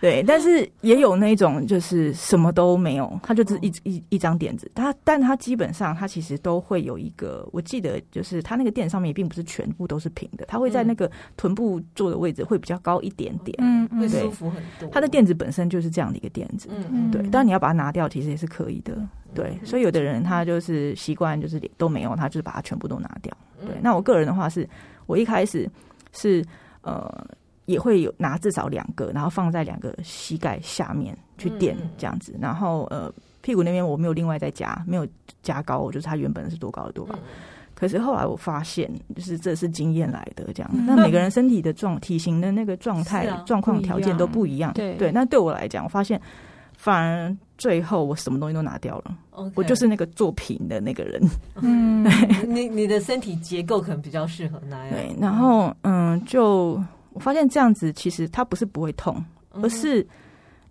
[0.00, 5.72] 对，但是也有那种就是什么都没有，他就是一一一张垫子，他但他基本。
[5.76, 14.88] 上他其实都会有一个，我记得就是它那个垫上面也并不是全部都是平的，它会在那个臀部坐的位置会比较高一点点，嗯，会舒服很多。
[14.88, 17.20] 它的垫子本身就是这样的一个垫子，嗯嗯，对。
[17.24, 18.96] 当然你要把它拿掉，其实也是可以的，
[19.34, 19.58] 对。
[19.62, 23.36] 所以有的人他就是习惯就是都没有，他就是把它全部都拿掉。
[23.60, 23.76] 对。
[23.82, 24.66] 那我个人的话是，
[25.04, 25.68] 我一开始
[26.12, 26.42] 是
[26.80, 27.26] 呃
[27.66, 33.12] 也会有拿至少两个，然后放在两个膝盖下面去垫这样子，然后呃。
[33.42, 35.06] 屁股那边我没有另外再加，没有
[35.40, 37.16] 加高，我就是它原本是多高的多高。
[37.76, 40.70] 可是后来我发现，就是这是经验来的这样。
[40.86, 45.12] 那每个人身体的状体型的那个状态状况条件都不一样，对对。
[45.12, 46.20] 那对我来讲，我发现
[46.76, 49.16] 反而最后我什么东西都拿掉了，
[49.54, 51.22] 我就是那个做平的那个人。
[51.60, 52.04] 嗯，
[52.48, 54.90] 你你的身体结构可能比较适合那样。
[54.90, 60.06] 对，然后嗯，就我发现这样子其实它不是不会痛，而是。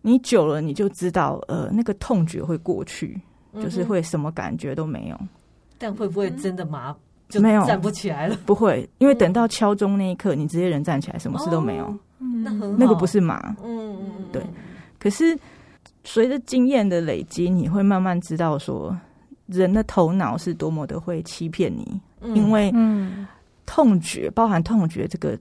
[0.07, 3.19] 你久了，你就知道，呃，那个痛觉会过去，
[3.55, 5.19] 就是会什么感觉都没有。
[5.77, 6.95] 但会不会真的麻？
[7.27, 8.37] 就没有站不起来了？
[8.45, 11.93] 不会，因为等到敲钟那一刻，你直接人站起来，什么事都没有。
[12.19, 13.55] 那很好，那个不是麻。
[13.63, 14.41] 嗯嗯，对。
[14.99, 15.37] 可是
[16.03, 18.95] 随着经验的累积，你会慢慢知道说，
[19.47, 21.99] 人的头脑是多么的会欺骗你，
[22.35, 22.73] 因为
[23.65, 25.37] 痛觉包含痛觉这个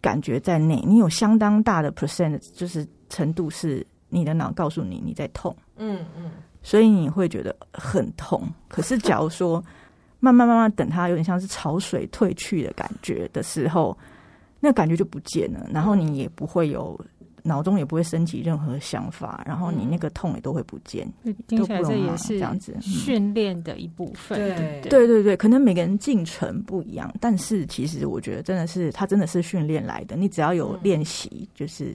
[0.00, 3.86] 感觉在内，你有相当大的 percent 就是程度是。
[4.10, 6.30] 你的脑告诉你你在痛，嗯嗯，
[6.64, 8.42] 所以你会觉得很痛。
[8.66, 9.62] 可是假如说
[10.18, 13.96] 慢慢慢慢等它有点像是潮水退去的感觉的时候，
[14.58, 16.98] 那感觉就不见了，然后你也不会有
[17.42, 21.06] 脑中也不会升起任何想法，然后你那个痛也都会不见。
[21.46, 31.94] 听起来这也是这样子训练的一部分，对对对对对，可能每个人进程不一样，但是其实我觉得真的是它真的是训练来的，你只要有练习，就是。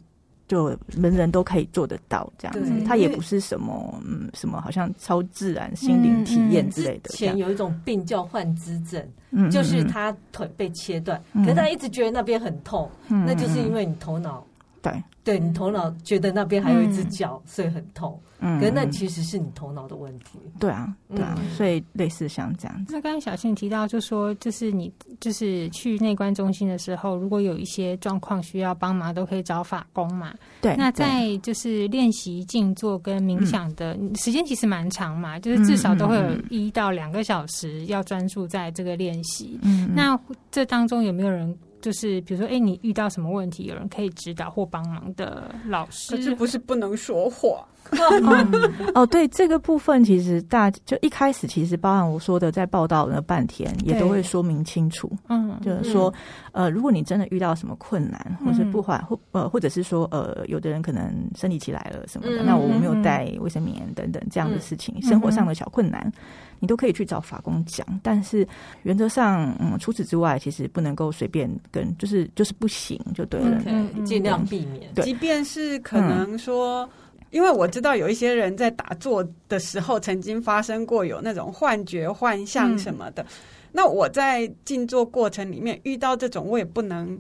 [0.50, 7.12] 就人人都可以做得到这样子，它也不是什么嗯什么好像超自然心灵体验之类的。
[7.14, 14.44] 以前有一种病叫幻肢症，就是他腿被切断，可是他一直觉得那边很痛，那就是因为你头脑
[14.82, 15.04] 对。
[15.22, 18.20] 对，你头脑觉得那边还有一只脚，所以很痛。
[18.40, 20.40] 嗯，可是那其实是你头脑的问题。
[20.60, 22.94] 对啊，对啊，所以类似像这样子。
[22.94, 30.34] 那刚才小倩提到，就说就是你就是去内观中心的时候，如果有一些状况需要帮忙，都可以找法工嘛。
[30.62, 30.76] 对。
[30.76, 39.60] 那在就是练习静坐跟冥想的时间其实蛮长嘛，就是至少都会有一到两个小时要专注在这个练习。
[39.62, 39.92] 嗯。
[39.94, 41.56] 那这当中有没有人？
[41.82, 46.16] 就是比如说，哎、欸，你遇到什么问题，有人可以指导或帮忙的老师？
[46.16, 47.66] 可是不是不能说话？
[47.92, 55.12] 嗯、 哦，对，这个部分其实大就一开始其实包含我说的，在报道那半天，也都会说明清楚。
[55.30, 56.14] 嗯，就是说，
[56.52, 66.12] 呃，如果你真的遇到什么困难，或是不缓，或呃，或者是说，呃，有的人可能生理期来了什么的，嗯、那我没有带卫生棉等等这样的事情，嗯、生活上的小困难。
[66.60, 68.48] 你都可以去找法工讲，但是
[68.84, 73.62] 原则上，嗯，除此之外，其实不能够随便跟，就是就是不行，就对了，
[74.06, 74.94] 尽 Okay, 量避免。
[74.94, 83.24] 对，即便是可能说，嗯、因为我知道有一些人在打坐的时候，曾经发生过有那种幻觉、幻象什么的。
[83.24, 83.28] 嗯、
[83.72, 87.18] 那我在静坐过程里面遇到这种，我也不能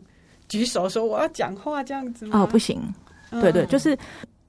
[0.47, 2.41] 举手说我要讲话这样子吗？
[2.41, 2.81] 哦，不行，
[3.31, 3.97] 对，对对，就是。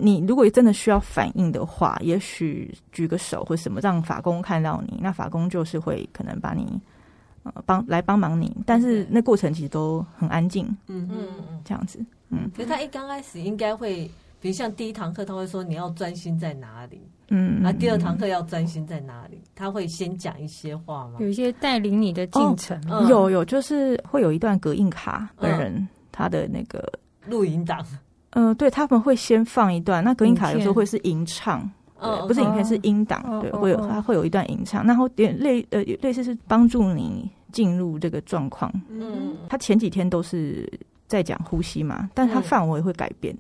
[0.01, 6.81] 你如果真的需要反应的话，也许举个手或什么，让法工看到你，那法工就是会可能把你
[7.43, 12.51] 呃帮来帮忙你，但是那过程其实都很安静，嗯嗯嗯，这样子，嗯。
[12.57, 14.11] 可是他一刚开始应该会，
[14.41, 19.41] 比如像第一堂课他会说你要专心在哪里，嗯，那第二堂课要专心在哪里？
[19.55, 21.19] 他会先讲一些话吗？
[21.21, 26.93] 有一些带领你的进程，哦，有有，就是会有一段隔音卡本人他的那个
[27.27, 27.85] 录音档。
[28.31, 31.69] 嗯、呃，对，他们会先放一段，那隔音卡有时候会是吟唱，
[32.01, 38.73] 对，不是影片是音档，对，会有它会有一段吟唱，然后点类呃类似是帮助你进入这个状况。
[38.89, 40.71] 嗯，他前几天都是
[41.07, 43.37] 在讲呼吸嘛，但他范围会改变。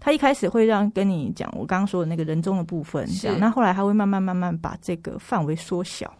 [0.00, 6.12] 他一开始会让跟你讲我刚刚说的那个人中的部分，这样，那后来他会慢慢慢慢把这个范围缩小。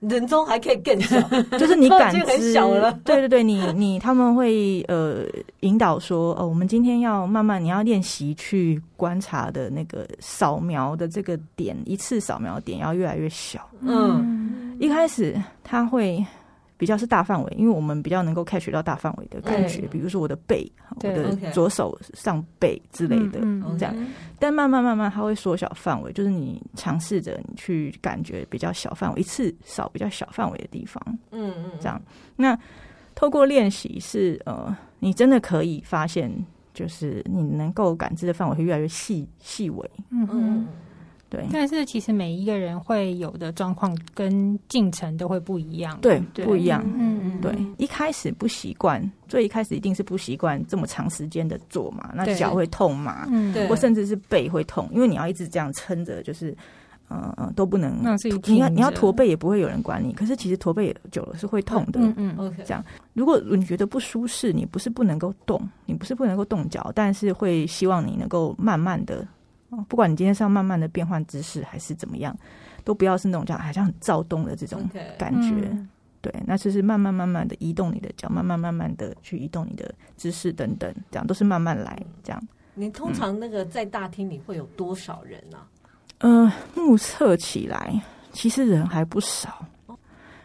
[0.00, 1.20] 人中还可以更小，
[1.58, 2.92] 就是你感知很小了。
[3.04, 5.24] 对对对，你你他们会呃
[5.60, 13.68] 引导说，哦，我们今天要慢慢，你要练习去观察的那个扫描的这个点，一次扫描点要越来越小。
[13.80, 16.24] 嗯，一开始他会。
[16.78, 23.40] 比较是大范围，因为我们比较能够 catch 到大范围的感觉，比如说我的背，我的左手上背之类的，
[23.78, 23.94] 这样。
[24.38, 32.00] 但慢慢慢慢，它会缩小范围，就是你尝试着你去感觉比较小范围，一次扫比较小范围的地方，嗯嗯，这样。
[32.36, 32.58] 那
[33.14, 36.30] 透过练习是呃，你真的可以发现，
[36.74, 40.66] 就是你能够感知的范围会越来越细细微，嗯嗯。
[41.28, 46.44] 对，但是其实每一个人会有的状况跟进程都会不一样，对，对。
[46.44, 46.84] 不一样。
[46.86, 56.56] 嗯嗯，对，一开始不习惯，最一开始一定是不习惯这么长时间的做嘛，那脚会痛嘛，嗯，对，或甚至是背会痛，因为你要一直这样撑着，就是
[57.10, 62.84] 嗯嗯都不能，那是你要你要驼背也不会有人管你，可是其实驼背久了是会痛的，嗯嗯，OK，这样。
[63.14, 69.26] 如果你觉得不舒适，你不是不能够动，你不是不能够动脚，但是会希望你能够慢慢的。
[69.88, 72.36] 不管你今天是要慢慢的变换姿势还是怎么样，
[72.84, 75.48] 都不要是那种叫好像很躁动的这种感觉。
[75.48, 75.88] Okay, 嗯、
[76.20, 82.00] 对，那就是慢慢慢慢的移动你的脚，慢慢慢慢的去移动你的姿势等等，这样都是慢慢来。
[82.22, 82.42] 这样，
[82.74, 85.58] 你通常那个在大厅里会有多少人呢？
[85.58, 85.68] 啊？
[86.18, 88.00] 嗯、呃，目测起来
[88.32, 89.66] 其实人还不少，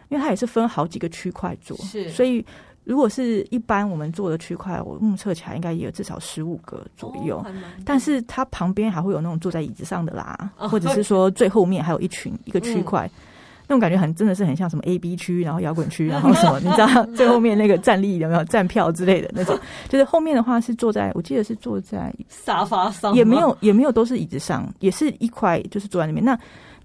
[0.08, 2.44] 因为它也是分好几个区块做，是所以。
[2.84, 7.38] 如果是一般我们做的区块，我目测起来应该也有至少十五个左右。
[7.38, 7.46] 哦、
[7.84, 13.10] 但是它旁边还会有那种坐在椅子上的啦，哦、或者是说最后面还有一群一个区块，嗯、
[13.68, 19.56] 那种感觉很真的是很像什么 A B 区，然后摇滚区， 然后什么你知道最后面那个站立有没有站票之类的那种？
[19.88, 26.36] 就是后面的话是坐在，我记得是坐在沙发上，也没有也没有都是椅子上，也是一块就是坐在那边那。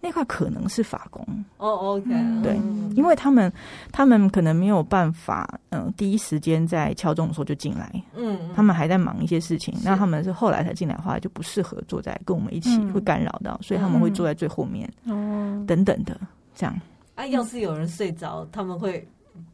[0.07, 1.21] 那块可能是法工。
[1.57, 2.09] 哦，OK，
[2.41, 2.55] 对，
[2.95, 3.51] 因为他们
[3.91, 16.17] 他们可能没有办法，嗯，第一时间在敲钟的时候就进来，嗯，他们还在忙一些事情，那他们是后来才进来的话，就不适合坐在跟我们一起，会干扰到，所以他们会坐在最后面，哦，等等的，
[16.55, 16.73] 这样。
[17.15, 19.05] 啊，要是有人睡着，他们会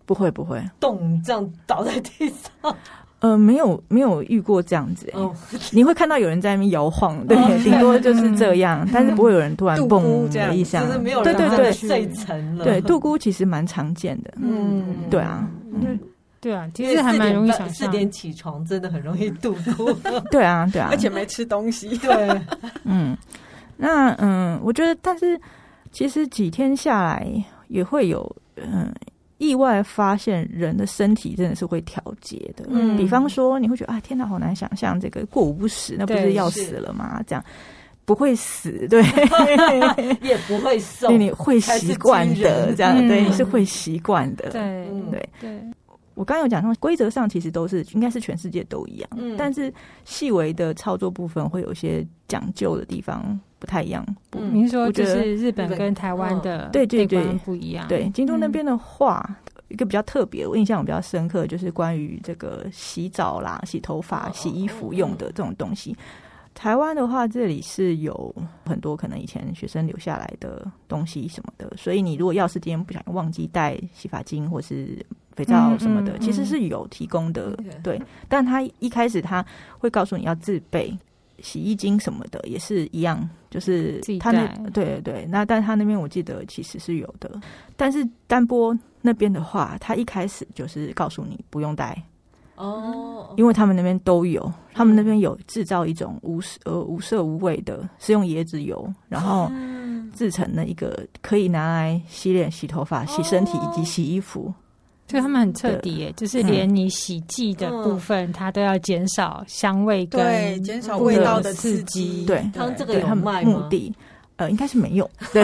[0.05, 0.63] 不会不会。
[0.79, 2.77] 动，这样倒在地上。
[3.23, 5.33] 呃，没有没有遇过这样子，哦，
[5.71, 10.83] 你会看到有人在那边摇晃，对，顶多就是这样，但是不会有人突然蹦的一下，
[11.23, 15.47] 对对对，睡沉了，对，度姑其实蛮常见的，嗯，对啊，
[16.41, 19.89] 对啊，其实还蛮容易想象，四点起床真的很容易度孤，
[20.29, 22.41] 对啊对啊，而且没吃东西，对，
[22.83, 23.17] 嗯，
[23.77, 25.39] 那嗯，我觉得，但是
[25.93, 27.25] 其实几天下来
[27.69, 28.93] 也会有，嗯。
[29.43, 37.21] 意外发现人的身体真的是会调节的，嗯，比方说你会觉得啊，天哪，好难想象这个过午不食，那不是要死了吗？
[37.27, 37.43] 这样。
[38.05, 39.01] 不会死，对，
[40.21, 45.29] 也不会瘦，你会习惯的，这样对，你是会习惯的，对对。
[45.39, 45.61] 对。
[46.13, 54.05] 我刚刚有讲到，规则上其实都是应该是全世界都一样，嗯，但是细微的操作部分会有一些讲究的地方不太一样。
[54.51, 57.87] 您说就是日本跟台湾的对对对不一样。
[57.87, 59.25] 对，京都那边的话，
[59.69, 65.95] 一个比较特别，我印象比较深刻，就是关于这个洗澡啦、洗头发、洗衣服用的这种东西。
[66.53, 75.03] 台湾的话，这里是有很多可能以前学生留下来的东西什么的，所以你如果要是今天不小心忘记带洗发精或是。
[75.35, 77.99] 肥皂什么的，其实是有提供的，对。
[78.29, 79.43] 但他一开始他
[79.79, 80.95] 会告诉你要自备
[81.43, 85.25] 洗衣精什么的，也是一样，就是他那对对对。
[85.29, 87.29] 那但他那边我记得其实是有的，
[87.75, 92.01] 但是丹波那边的话，他一开始就是告诉你不用带
[92.55, 99.51] 哦，因为他们那边都有，他们那边有制造一种无色呃无色无味的，是用椰子油然后
[100.15, 104.53] 制成的一个可以拿来洗脸、洗头发、洗身体以及洗衣服。
[105.05, 112.25] 所以他们很彻底耶，就是连你洗剂的部分，它都要减少香味，跟减少味道的刺激。
[112.25, 113.51] 对，他们这个有卖吗？
[113.51, 113.93] 目的
[114.37, 115.07] 呃，应该是没有。
[115.31, 115.43] 对，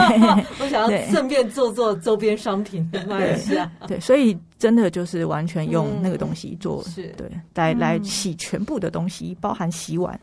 [0.60, 3.70] 我想要顺便做做周边商品卖一下。
[3.86, 10.20] 对，所以真的就是完全用那个东西做，是对，来来洗全部的东西，包含洗碗，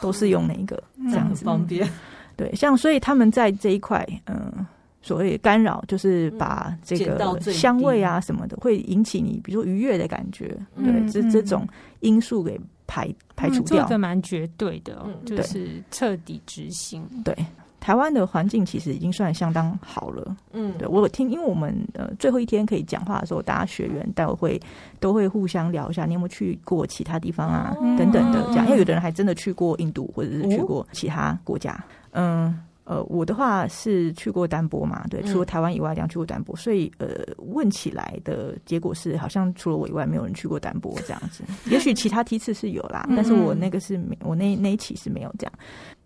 [0.00, 0.80] 都是用那个
[1.10, 1.88] 这样子方便。
[2.36, 4.64] 对，像所以他们在这一块，嗯。
[5.04, 11.68] 所谓干扰，就是把这个香味啊什么的，会引起你比如说愉悦的感觉，对，这这种
[12.00, 17.06] 因素给排排除掉，这个蛮绝对的，就是彻底执行。
[17.22, 17.36] 对，
[17.80, 20.34] 台湾的环境其实已经算相当好了。
[20.54, 24.60] 嗯，对我有听，因为我们呃最后一天可以讲话的时候，大家学员待会会
[25.00, 27.76] 都会互相聊一下，你有没有去过其他地方啊？
[27.82, 31.78] 嗯、等等的这样，因为有的人还真的去过印度，或者是去过其他国家。
[32.12, 32.46] 嗯。
[32.46, 32.60] 呃，
[33.08, 37.08] 我的话是去过丹波嘛，对，除了台湾以外，这样去过丹波，所以呃，
[37.38, 41.42] 问起来的结果是，好像除了我以外，没有人去过丹波这样子。
[41.70, 45.52] 也许其他梯次是有啦，但是我那个是没，我那那一期是没有这样，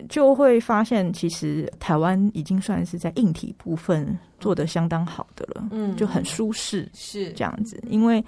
[0.08, 7.32] 就会发现其实台湾已经算是在硬体部分做的相当好的了，嗯，就很舒适，是。
[7.32, 8.24] 这样子，因为。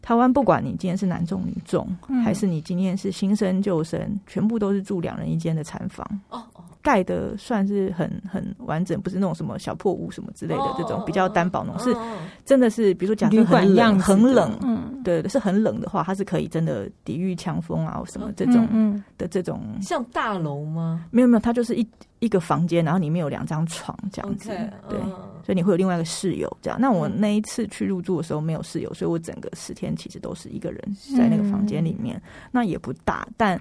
[0.00, 6.06] 台湾不管你今天是男众女众，嗯、还是你今天是新生旧生，全部都是住两人一间的产房。
[6.30, 11.96] 哦哦，盖的算是很很完整，不是那种什么小破屋什么之类的、哦、这种比较单薄那种，是
[12.44, 19.60] 真的是，比如说假设很冷很冷，嗯，对对，是很冷的话，它是可以真的抵御强风啊什么这种的这种。
[19.80, 21.04] 像大楼吗？
[21.10, 21.86] 没有没有，它就是一。
[22.20, 24.48] 一个房间，然后里面有两张床这样子
[24.88, 25.04] 对，uh,
[25.44, 26.76] 所以你会有另外一个室友这样。
[26.80, 30.82] 那我那一次去入住的时候没有室友，所以我整个十天其实都是一个人
[31.16, 32.16] 在那个房间里面。
[32.16, 33.56] 嗯、那也不大，但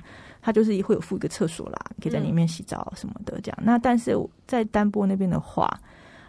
[0.48, 3.58] 它就是会有附一个厕所啦，可以在里面洗澡什么的这样。
[3.60, 4.16] 嗯、那但是
[4.48, 5.70] 在丹波那边的话，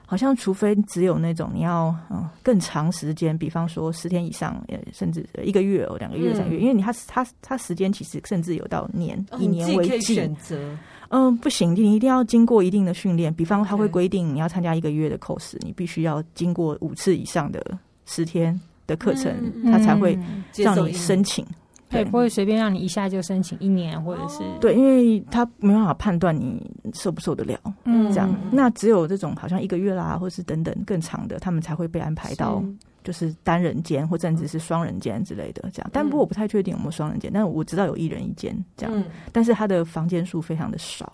[0.05, 4.61] 好像除非只有那种你要嗯更长时间，比方说十天以上，
[4.93, 10.15] 甚至一个月哦，两个月、三个月，嗯、因为你它它它时间其实甚至有到年，以年为计。
[10.17, 10.77] 选择
[11.11, 13.33] 嗯，不行，你一定要经过一定的训练。
[13.33, 17.65] 比方，他会规定你要参加一个月的 course，你必须要经过五次以上的
[18.05, 19.33] 十天的课程，
[19.71, 20.19] 他才会
[20.57, 21.47] 让你申请。
[21.89, 26.61] 对，不会随便让你一下就申请一年，或者是对，因为他没办法判断你
[26.95, 27.59] 受不受得了。
[27.85, 32.63] 嗯，这样，那只有这种好像一个月啦，或是等等更长的，他们才会被安排到。
[33.05, 41.11] 就是单人间或甚至是双人间之类的这样，但不过我不太确定有没有双人间，但是我知道有一人一间这样，但是他的房间数非常的少，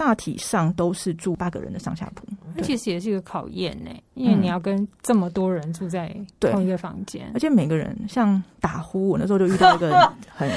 [0.00, 2.26] 大体上都是住八个人的上下铺。
[2.54, 10.48] 那其实也是一个考验呢，因为你要跟这么多人住在同一个房间，而且每个人像打呼，我那时候就遇到一个 很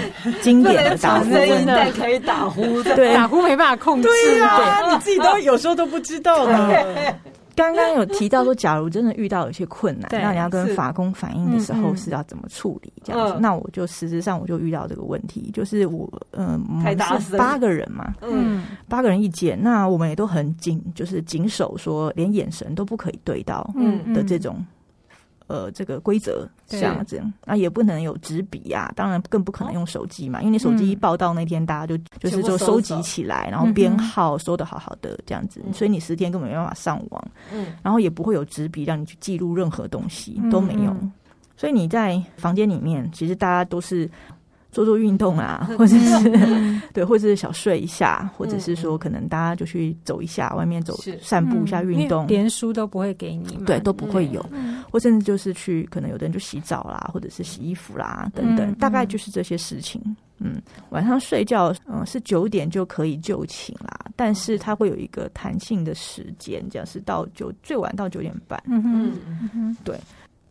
[0.42, 1.92] 经典的打呼，真的。
[1.92, 7.14] 可以打呼，对，打呼没办法控制，对啊，你自己都有时候都不知道的。
[7.56, 12.92] 刚刚有提到说，假如真的遇到有些困难，那你要跟法工反映的时候是要怎么处理？
[13.04, 24.64] 这样子，那我就实质上我就遇到这个问题，就是我嗯，我是八个人嘛，嗯，八个人一间，那我们也都很紧，就是谨守说连眼神都不可以对到，嗯的这种。
[25.48, 40.96] 呃，这个规则这样子，那也不能有纸笔呀，当然更不可能用手机嘛，因为你手机一报到那天，大家就就是就收集起来，然后编号收的好好的这样子，所以你十天根本没办法上网，嗯，然后也不会有纸笔让你去记录任何东西都没有，
[41.58, 44.10] 所以你在房间里面，其实大家都是。
[44.74, 54.44] 做做运动啊，或者是 对，或者是小睡一下，或者是说可能大家就去走一下，外面走散步一下运动，连书都不会给你，对，都不会有，
[54.92, 60.02] 或甚至就是去，可能有的人就洗澡啦，或者是洗衣服啦等等，大概就是这些事情。
[60.40, 68.62] 嗯，晚上睡觉，嗯，是九点就可以就寝啦，但是它会有一个弹性的时间，这样是到九最晚到九点半。
[68.68, 68.84] 嗯。
[68.84, 69.96] 哼，嗯哼，对。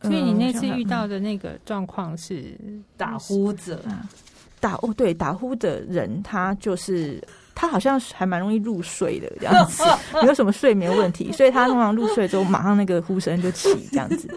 [0.02, 2.56] 所以你那次遇到的那个状况是
[2.96, 3.80] 打呼者，
[4.60, 7.22] 打哦，对，打呼的人他就是
[7.54, 9.82] 他好像还蛮容易入睡的这样子，
[10.20, 14.28] 没 有什么睡眠问题，所以他通常入睡之后马上那个呼声就起这样子。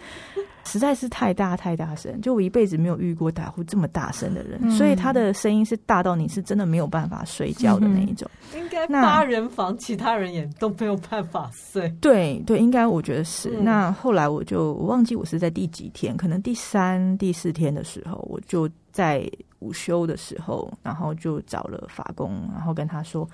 [0.66, 8.30] 实在是太大太大声，就我一辈子没有遇过打呼这么大声的人，嗯、所以他的声音是大到你是真的没有办法睡觉的那一种。
[8.53, 11.88] 嗯、应该八人房，其他人也都没有办法睡。
[12.01, 13.57] 对对，应该我觉得是。
[13.57, 23.28] 嗯、那后来我就我忘记我是在第几天，可能第三、第四天的时候，我就在午休的时候，然后就找了法工，然后跟他说。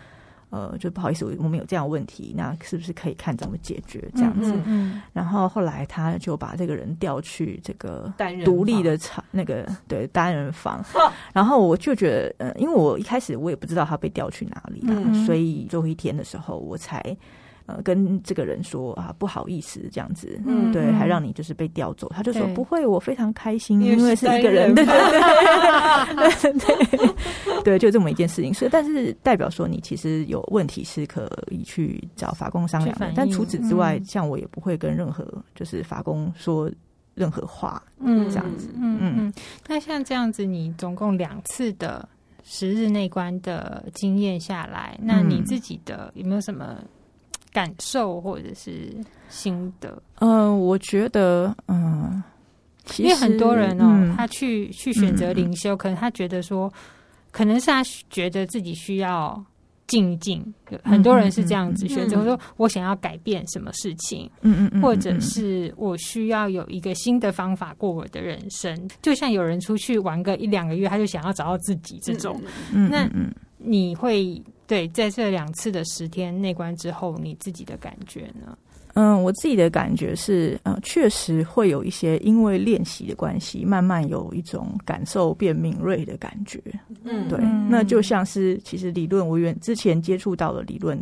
[0.51, 4.51] 呃，就不好意思，我们有这样的问题，那是不是可以看怎么解决这样子？
[4.53, 8.13] 嗯，嗯，然后后来他就把这个人调去这个
[8.45, 10.85] 独立的厂，那个对单人房。
[11.33, 17.01] 然后我就觉得，呃，因为我一开始我也不知道他被调去哪里，嗯嗯，所以最后一天的时候我才。
[17.83, 24.93] 跟这个人说啊，不好意思，这样子，嗯，对，还让你就是被调走，他就说不会，我非常开心，因为是一个人，对对
[26.53, 28.53] 对， 对，对，就这么一件事情。
[28.53, 36.69] 所以，但是代表说你其实有问题是可以去找法工商量的，但除此之外，像我也不会跟任何就是法工说
[37.15, 39.33] 任何话，嗯，这样子，嗯嗯。
[39.67, 42.07] 那像这样子，你总共两次的
[42.43, 46.77] 十日内关的经验下来，那你自己的有没有什么？
[47.51, 48.93] 感受或者是
[49.29, 52.23] 心得，嗯、呃，我觉得，嗯、
[52.85, 56.71] 呃，因为很多人哦，嗯、他去去选择灵修，嗯、可能他觉得说，
[57.31, 59.43] 可能是他觉得自己需要
[59.87, 60.41] 静一静，
[60.83, 68.89] 很多人是这样子选择，说我想要改变什么事情，嗯嗯，或者是我需要有一个新的方法过我的人生。
[69.01, 72.41] 就像有人出去玩个一两个月，他就想要找到自己这种。
[72.71, 73.05] 那
[73.57, 74.41] 你会
[74.71, 78.57] 对在这两次的十天内观之后，你自己的感觉呢？
[78.93, 86.61] 嗯，我自己的感觉是，嗯，确实会有一些因为练习的关系，慢慢有一种感受变敏锐的感觉。
[87.03, 87.37] 嗯，对，
[87.69, 90.97] 那就像是其实理论，我原之前接触到的理论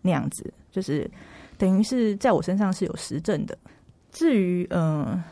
[0.00, 1.10] 那样子，就是
[1.58, 3.58] 等于是在我身上是有实证的。
[4.10, 5.22] 至于，嗯，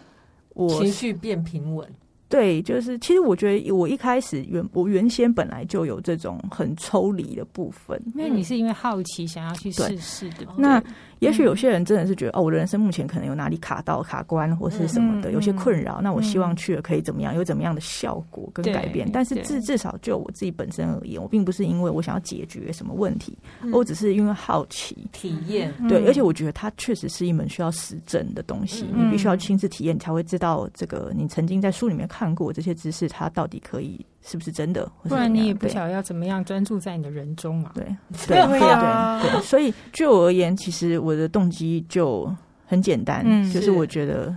[0.53, 1.91] 我情绪变平稳。
[2.31, 10.47] 对，就是其实我觉得我一开始原我原先本来就有这种很抽离的部分，因为你是因为好奇想要去试试的。
[10.57, 10.81] 那
[11.21, 16.01] 也许有些人真的是觉得哦，我的人生目前可能有哪里卡到卡关或是什么的，有些困扰。
[16.03, 19.11] 那我希望去了可以怎么样，有怎么样的效果跟改变。
[19.13, 23.37] 但是至至少就我自己本身而言，我并不是因为我想要解决什么问题，
[23.73, 25.75] 我只是因为好奇体验。
[25.89, 32.21] 对，而且我觉得它确实是一门需要实证的东西，你必须要亲自体验，你才会知道这个你曾经在书里面看。
[32.21, 34.91] 看过这些知识，它到底可以是不是真的？
[35.05, 37.73] 不然你也不晓得要怎么样专注在你的人中啊。
[37.75, 37.85] 对。
[38.27, 38.37] 对。
[38.37, 42.31] 对对，所以就我而言，其实我的动机就
[42.67, 43.71] 很简单，嗯、就是。
[43.71, 44.37] 我觉得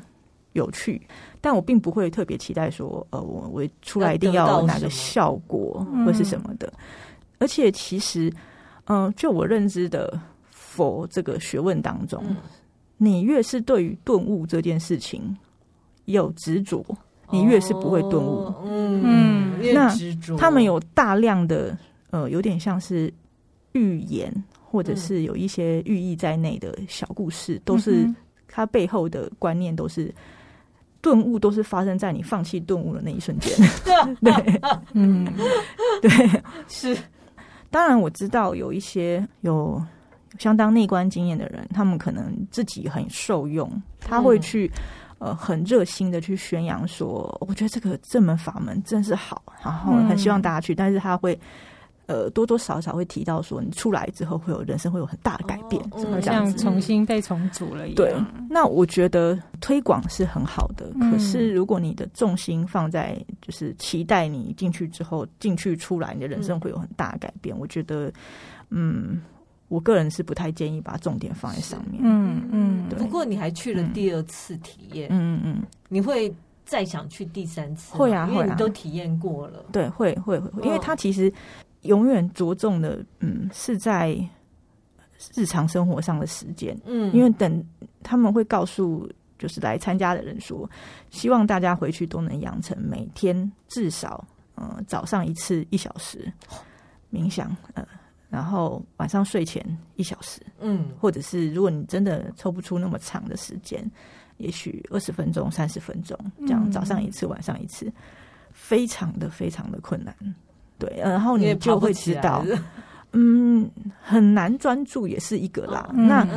[0.53, 1.01] 有趣，
[1.41, 6.71] 但我并不会特别期待说，呃，我我出来一定要哪个效果或是什么的。
[7.39, 8.31] 而且其实，
[8.85, 10.17] 嗯、呃，就我认知的
[10.51, 12.37] 佛这个学问当中，嗯、
[12.97, 15.35] 你越是对于顿悟这件事情
[16.05, 16.85] 有执着。
[17.33, 19.91] 你越是不会顿悟，哦、嗯，那
[20.37, 21.75] 他们有大量的
[22.11, 23.11] 呃，有点像是
[23.71, 24.31] 寓言，
[24.63, 28.07] 或者是有一些寓意在内的小故事，嗯、都是
[28.47, 30.13] 它背后的观念都是
[31.01, 33.51] 顿悟，都是发生在你放弃顿悟的那一瞬间。
[34.21, 34.61] 对，
[34.93, 35.25] 嗯，
[36.03, 36.11] 对，
[36.67, 36.95] 是。
[37.71, 39.81] 当然我知道有一些有
[40.37, 43.67] 相当内观经验的人，他们可能自己很受用，
[43.99, 44.69] 他会去。
[45.23, 50.73] 呃，很热心的去宣扬说，我觉得这个这门法门真是好，然后很希望大家去。
[50.73, 51.39] 嗯、但是他会，
[52.07, 55.81] 呃，多多少少会提到说，你出来之后会有人生会有很大的改变，
[56.21, 57.95] 像重新被重组了一样。
[57.95, 58.13] 对，
[58.49, 68.11] 那我觉得推广是很好的，嗯、可是如果你的重心放在就是期待你进去之后进去出来，你的人生会有很大的改变，嗯、我觉得，
[68.71, 69.21] 嗯。
[69.73, 71.99] 我个人是不太建议把重点放在上面。
[72.05, 76.31] 嗯嗯，不过你还去了第二次体验，嗯嗯，你会
[76.63, 77.97] 再想去第三次？
[77.97, 79.65] 会啊，会啊，因为你都体验过了。
[79.71, 81.33] 对，会会会，因为他其实
[81.81, 84.15] 永远着重的，嗯，是在
[85.33, 86.79] 日常生活上的时间。
[86.85, 87.65] 嗯，因为等
[88.03, 89.09] 他们会告诉
[89.39, 90.69] 就是来参加的人说，
[91.09, 94.23] 希望大家回去都能养成每天至少
[94.55, 96.31] 嗯早上一次一小时
[97.11, 97.83] 冥想，嗯。
[98.33, 99.63] 然后晚上睡前
[99.95, 103.87] 一小时，嗯，或者是如果你真的抽不出那么长的时间，
[104.37, 107.93] 也许二十分钟、三十分钟，这样早上一次，晚上一次，
[108.51, 110.15] 非常的非常的困难，
[110.79, 112.43] 对，然后你就会知道，
[113.13, 113.69] 嗯，
[114.01, 115.91] 很难专注也是一个啦。
[115.93, 116.27] 嗯、那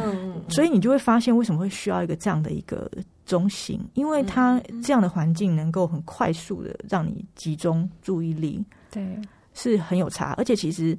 [0.50, 2.90] 所以你就会发现为什么会需要一个这样的一个
[3.24, 9.18] 中心，因为它这样的环境能够很快速的让你集中注意力，对，
[9.54, 10.94] 是很有差，而且其实。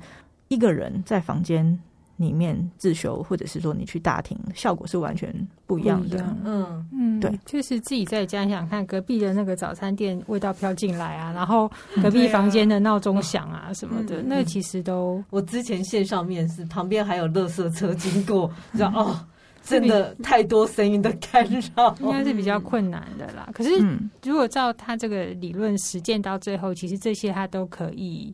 [0.47, 1.77] 一个人在房间
[2.17, 5.31] 里面自修，或者是说你去大厅，效果是完全
[5.65, 6.35] 不一样的。
[6.43, 6.87] 嗯。
[6.91, 11.69] 嗯，对，就是自己在家想想看，隔壁的那个早餐店味道飘进来啊，然后
[12.01, 15.23] 隔壁房间的闹钟响啊什么的，那其实都……
[15.29, 19.19] 我之前线上面试，旁边还有垃圾车经过， 知道哦，
[19.63, 21.43] 真的太多声音的干
[21.75, 23.49] 扰，应该是比较困难的啦。
[23.53, 23.69] 可是
[24.23, 28.33] 如果照他这个理论实践到最后，其实这些他都可以。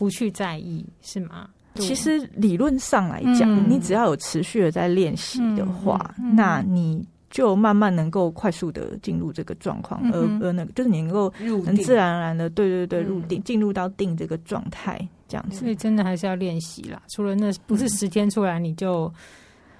[0.00, 1.50] 不去在意是吗？
[1.74, 11.28] 其实理论上来讲，嗯、你只要有持续的在练习的话，嗯嗯、那你就慢慢能够快速的进入这个状况，嗯、而而那个就是你能够
[11.66, 14.98] 很自然而然的，对对对，入定进入到定这个状态，
[15.28, 15.58] 这样子。
[15.58, 17.02] 所以真的还是要练习啦。
[17.10, 19.12] 除了那不是十天出来你就。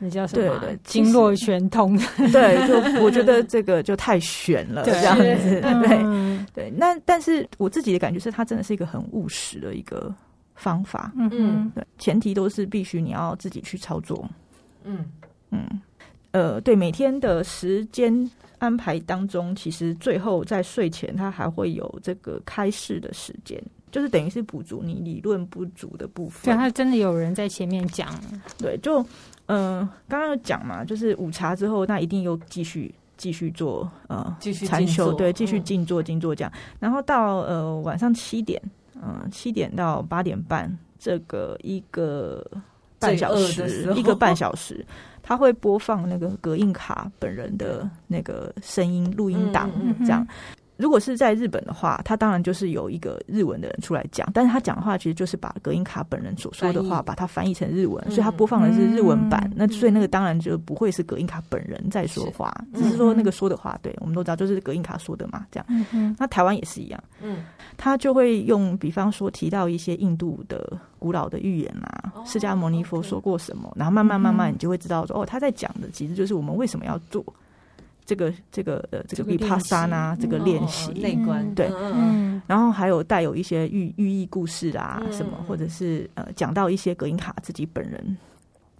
[0.00, 0.58] 嗯那叫什么？
[0.60, 1.94] 对对，经络玄通。
[2.32, 5.60] 对，就我觉得这个就太玄了， 这样子。
[5.60, 10.12] 对对，那但是我自己的感觉是，它真的是一个很务实的一个
[10.54, 11.12] 方法。
[11.16, 14.26] 嗯嗯，对，前提都是必须你要自己去操作。
[14.84, 15.04] 嗯
[15.50, 15.68] 嗯，
[16.30, 26.42] 呃，对，每天的时间安排当中，其实最后在睡前，它还会有这个开示的时间，就是等于是补足你理论不足的部分。
[26.44, 28.08] 对，他真的有人在前面讲。
[28.56, 29.04] 对，就。
[29.52, 36.52] 嗯，刚刚有讲嘛，就是午茶之后，那一定又继续继续做呃，继续禅修，对，继续静坐静坐这样。
[36.78, 38.62] 然后到呃晚上七点，
[38.94, 42.46] 嗯、呃，七点到八点半这个一个
[43.00, 44.86] 半小时，一个半小时，
[45.20, 49.68] 他会播放那个葛印卡本人的那个声音录音档，
[50.00, 50.24] 这样。
[50.80, 59.42] 如果是在日本的话，他当然就是有一个日文的人出来讲，但是他讲的话其实就是把葛印卡本人所说的话，把它翻译成日文，所以他播放的是日文版。
[59.50, 65.66] 嗯、那所以那个当然就不会是葛印卡本人在说话，是只是说那个说的话，对我们都知道就是葛印卡说的嘛，这样。
[65.92, 67.44] 嗯、那台湾也是一样，嗯，
[67.76, 77.22] 他就会用，比方说提到一些印度的古老的预言啊，释迦牟尼佛说过什么，然后慢慢慢慢你就会知道说，哦，他在讲的其实就是我们为什么要做。
[78.10, 88.18] 这个这个呃，这个 Vipassana 这个练习内观对，嗯，然后还有带有一些寓寓意故事啊什么，或者是呃讲到一些格林卡自己本人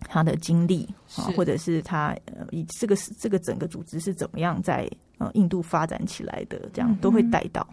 [0.01, 7.65] 他的经历啊，或者是他呃以这个这个整个组织是怎么样在呃印度发展起来的，这样都会带到。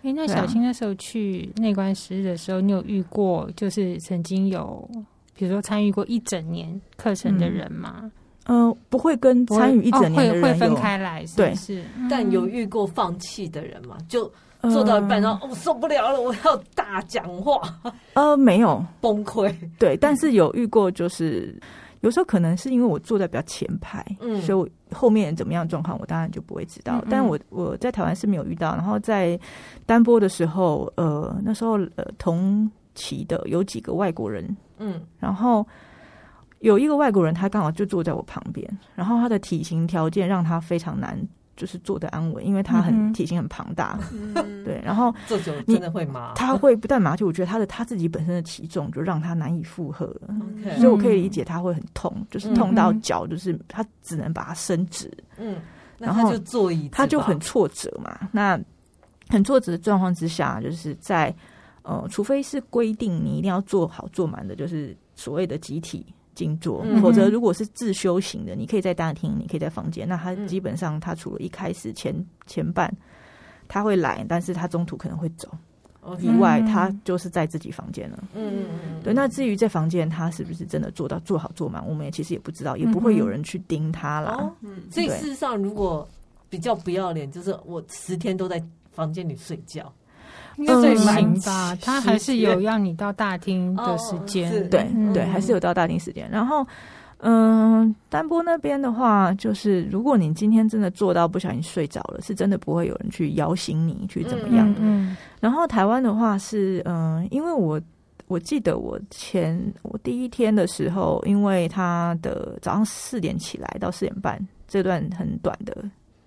[0.00, 4.88] 哎，那小青那时候去内观十日的时候，你有遇过就是曾经有
[5.34, 8.00] 比如说参与过一整年课程的人吗？
[8.02, 8.12] 嗯、
[8.46, 13.96] 呃，不会跟参与一整年的人、哦、会，会分开来是不是，对，但有遇过放弃的人嘛？
[14.08, 14.30] 就
[14.62, 17.60] 做到一半，然后我受不了了，我要大讲话。
[18.14, 19.52] 呃，没有崩溃。
[19.80, 21.58] 对，但是有遇过，就是
[22.02, 27.00] 有时候可能是因为我坐在比较前排，嗯，所以我后面怎么样状况，我当然就不会知道。
[27.02, 29.36] 嗯、但我我在台湾是没有遇到，然后在
[29.84, 35.66] 单波的时候，呃，那时候呃同期的有几个外国人，嗯，然后。
[36.60, 41.18] 有一个外国人，他刚好就坐在我旁边，然后他的体型条件让他非常难，
[41.54, 50.06] 就是坐得安稳，因为他很、嗯、体型很庞大，嗯、对，然后坐久真的会麻，他会不但麻，就我觉得他的他自己本身的体重就让他难以负荷.
[50.76, 55.56] 所以我可以理解他会很痛，就是痛到脚，就是他只能把它伸直，嗯，
[55.98, 58.58] 然后就坐椅，他就很挫折嘛，那
[59.28, 61.34] 很挫折的状况之下，就是在
[61.82, 66.04] 呃，除非是规定你一定要坐好坐满的，就是所谓的集体。
[66.36, 70.06] 静坐，否则如果是自修行的，你可以在大厅，你可以在房间。
[70.06, 72.14] 那他基本上，他除了一开始前
[72.46, 72.88] 前半
[73.66, 75.48] 他会来，但是他中途可能会走
[76.20, 78.22] 以外，他就是在自己房间了。
[78.34, 79.12] 嗯嗯对。
[79.12, 84.52] 那至于在房间，他是不是真的做到做好做满，我们也其实也不知道，也不会有人去盯他啦。
[84.60, 84.82] 嗯。
[84.90, 86.08] 所以事实上，如果
[86.48, 88.62] 比较不要脸，就是我十天都在
[88.92, 89.92] 房间里睡觉。
[90.56, 96.28] 应该最行吧，他还是有让你到大厅的时间，对对，还是有到大厅时间。
[96.30, 96.66] 然后，
[97.18, 104.74] 嗯，丹波那边的话，就是如果你今天真的做到不小心睡着了，是真的不会有人去摇醒你去怎么样。
[104.78, 107.80] 嗯，然后台湾的话是，嗯，因为我
[108.26, 115.84] 我记得我前我第一天的时候，因为他的早上四点起来到四点半这段很短的。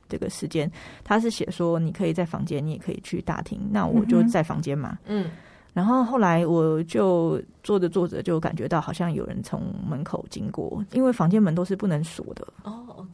[0.10, 0.70] 这个时间，
[1.04, 3.62] 他是写说你可以在房间，你也可以去大厅。
[3.72, 4.98] 那我就在房间嘛。
[5.06, 5.30] 嗯。
[5.72, 12.46] 然后后来我就坐着坐着，就感觉到好像有人从门口经过，因为房间门都是不能锁的。
[12.64, 13.10] 哦，OK。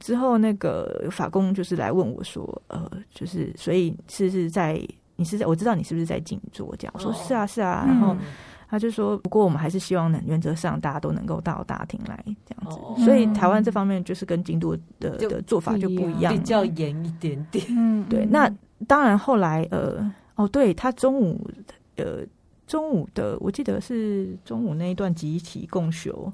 [0.00, 4.82] 之后那个法工就是来问我说：“呃，就是所以是是在
[5.16, 8.16] 你是在我知道你是不是在静坐？”这样我说：“是啊，是啊。”然后。
[8.70, 12.78] 他就说：“不过我们还是希望能，原则上大家都能够到大厅来这样子。
[12.80, 17.66] 哦、所以台湾这方面就是跟京都的的做法就不一样，比较严一点点。
[17.70, 18.24] 嗯，对。
[18.24, 18.48] 那
[18.86, 21.50] 当然后来呃，哦，对他中午
[21.96, 22.24] 呃
[22.68, 26.32] 中午的，我记得是中午那一段集体共修，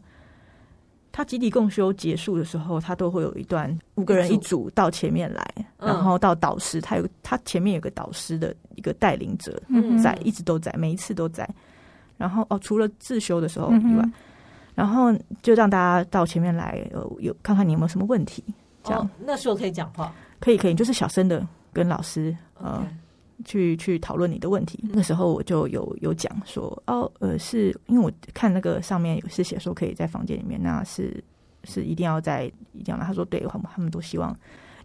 [1.11, 9.59] 他集体共修结束的时候，他都会有一段五个人一组到前面来，嗯、然后到导师，他有他前面有个导师的一个带领者
[10.03, 11.49] 在，嗯、一直都在，每一次都在。”
[12.17, 14.13] 然后哦，除了自修的时候以外，嗯、
[14.75, 15.13] 然后
[15.43, 18.43] 就让大家到前面来，呃，有看看你有没有什么问题，
[18.83, 23.45] 这样、哦、那时候可以讲话，可以可以，就是小声的跟老师呃 Okay.
[23.45, 24.83] 去去讨论你的问题。
[24.95, 31.23] 那时候我就有有讲说，哦，呃，是因为我看那个上面有是写说可以在房间里面，那是
[31.65, 34.35] 是一定要在一定要，他说对，他们他们都希望。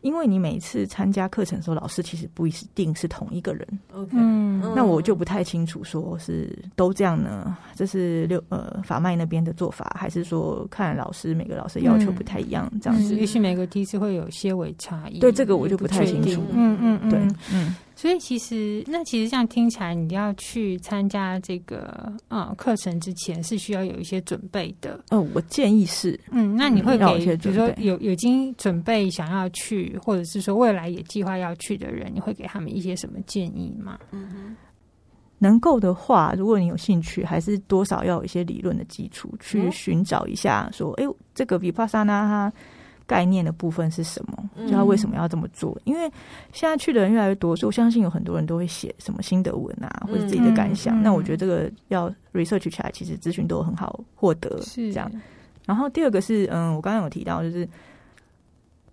[0.02, 3.68] 因为你每次参加课程的时候，老师其实不一定是同一个人。
[3.94, 7.56] OK，嗯，那我就不太清楚，说是都这样呢？
[7.76, 13.16] 这是六呃法脉那边的做法，还是说看老师每个老师要求不太一样，这样子？
[13.16, 15.20] 也许每个梯次会有些微差异。
[15.20, 16.42] 对，这个我就不太清楚。
[16.52, 17.20] 嗯嗯嗯，对，
[17.54, 17.76] 嗯。
[18.02, 25.00] 所以其实，那其实这样听起来，你要去参加这个呃课程之前，是需要有一些准备的。
[25.12, 34.00] 嗯，我建议是，嗯，那你会给，比如说有有已经准备想要去，或者是说未来也计划要去的人，你会给他们一些什么建议吗？
[34.10, 34.56] 嗯哼，
[35.38, 42.52] 能够的话，如果你有兴趣，还是多少要有一些理论的基础，去寻找一下，说，哎，这个 Vipassana 它。
[43.12, 44.50] 概念的部分是什么？
[44.66, 45.78] 就他为什么要这么做？
[45.84, 46.10] 因为
[46.54, 51.04] 现在去的人越来越多，所以我相信有很多人都会写什么心得文啊，或者自己的感想。
[51.04, 54.62] 那我觉得这个要 research 起来，其实资讯都很好获得。
[54.62, 55.12] 是这样。
[55.66, 57.68] 然后第二个是，嗯，我刚刚有提到，就是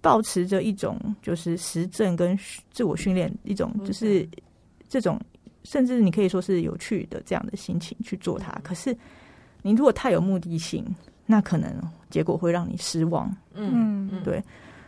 [0.00, 2.36] 保持着一种就是实证跟
[2.72, 4.28] 自我训练一种，就是
[4.88, 5.20] 这种
[5.62, 8.50] 甚至你可以说是有趣的这样的心情去做它。
[8.64, 8.92] 可是
[9.62, 10.84] 你如果太有目的性，
[11.30, 11.70] 那可能
[12.08, 13.30] 结果会让你失望。
[13.52, 14.42] 嗯，对，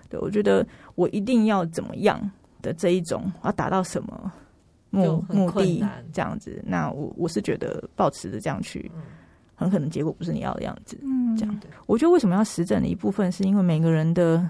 [0.08, 2.18] 对，我觉得我一定要怎么样
[2.62, 4.32] 的这一种，要达到什么
[4.88, 6.64] 目目的这样子。
[6.66, 8.90] 那我我是觉得保持着这样去，
[9.54, 10.98] 很可能结果不是你要的样子。
[11.02, 11.60] 嗯，这样。
[11.84, 14.42] 我觉得为什么要实证的一部分，是因为每个人的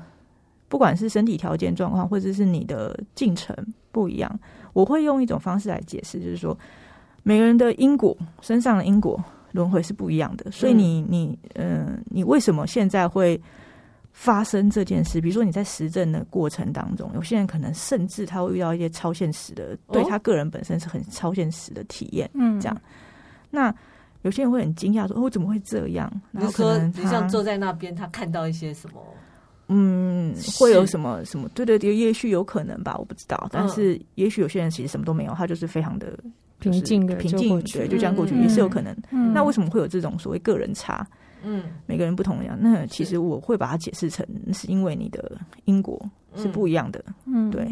[0.68, 3.52] 不管是身体条件状况，或者是你的进程
[3.90, 4.38] 不一样，
[4.74, 6.56] 我会用一种方式来解释，就是说
[7.24, 9.20] 每个人的因果，身上的因果。
[9.52, 13.40] 轮回是不一样的，所以你你嗯、呃，你为什么现在会
[14.12, 15.20] 发生这件事？
[15.20, 22.80] 比如说你在实证的过程当中，有些人可能甚至他会遇到一些超现实的，对他个人本身是很超现实的体验，嗯，这样。
[23.50, 23.74] 那
[24.22, 29.02] 有些人会很惊讶说：“哦，怎么会这样？”然后说你像坐在那边，他看到一些什么？
[29.68, 31.48] 嗯，会有什么什么？
[31.54, 33.48] 对对对，也许有可能吧，我不知道。
[33.52, 36.18] 但是也许有些人其实什么都没有，他就是非常的。
[36.60, 38.94] 平静的平静，对，就这样过去也是有可能。
[39.32, 41.04] 那为什么会有这种所谓个人差？
[41.42, 42.56] 嗯，每个人不同样。
[42.60, 45.98] 那其实我会把它解释成是因为你的因果
[46.36, 47.02] 是不一样的。
[47.24, 47.64] 嗯，对，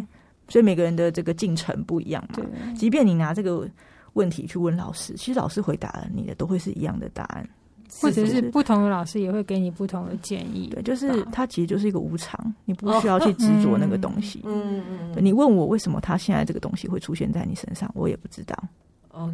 [0.48, 2.44] 所以每个人的这个进程不一样嘛。
[2.74, 3.68] 即便你拿这个
[4.14, 7.46] 问题去问老师，其实老师回答你的都会是一样的答案，
[8.00, 10.68] 或者是不同的老师也会给你不同的建议。
[10.68, 14.40] 对，就是它其实就是一个无常，你不需要去 执着那个东西。
[14.44, 18.56] 嗯嗯，你问我为什么他现在这个东西会出现在你身上，我也不知道。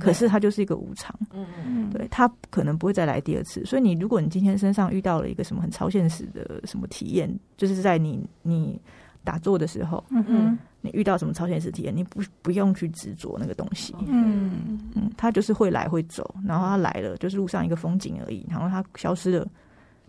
[0.01, 3.63] 可是它就是一个无常，嗯嗯，对，它可能不会再来第二次。
[3.67, 8.81] 所以你如果你今天身上遇到了一个什么很超现实的什么体验，就是在你你
[9.23, 14.79] 打坐的时候，嗯嗯，你遇到什么超现实体验，你不不用去执着那个东西，嗯。
[14.95, 19.47] 嗯，它就是会来会走，然后它来了就是路上一个风景而已，然后它消失了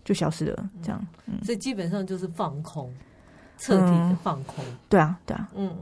[0.04, 2.92] 就消失了，这样，嗯，所以基本上就是放空，
[3.56, 5.74] 彻底的放空，嗯，对啊，对啊，嗯。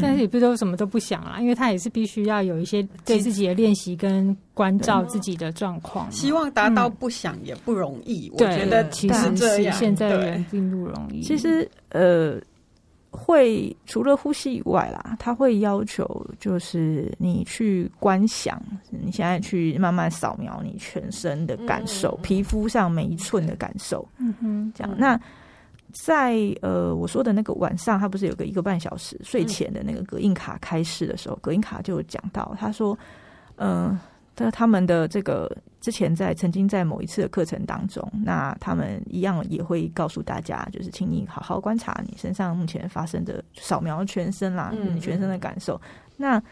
[0.00, 6.08] 但是也不都什么都不想啦，因为他也是必须要有一些对自己的练习跟关照自己的状况。
[6.12, 9.76] 希望达到不想也不容易，我觉得其实这样。
[9.76, 11.20] 现在的人并不容易。
[11.22, 12.40] 其实呃，
[13.10, 24.06] 会除了呼吸以外啦，他会要求就是你去观想，你现在去慢慢扫描你全身的感受，皮肤上每一寸的感受。
[24.18, 25.20] 嗯哼，这样那。
[25.90, 32.96] 在呃，我说的那个晚上，他不是有个一个半小时睡前的那个隔音卡开始的时候，隔音卡就讲到，他说，
[33.56, 33.98] 嗯，
[34.38, 45.80] 他他们的这个之前在曾经在某一次的课程当中，那他们一样也会告诉大家，就是请你好好观察你身上目前发生的，扫描全身啦，你全身的感受。
[46.16, 46.42] 那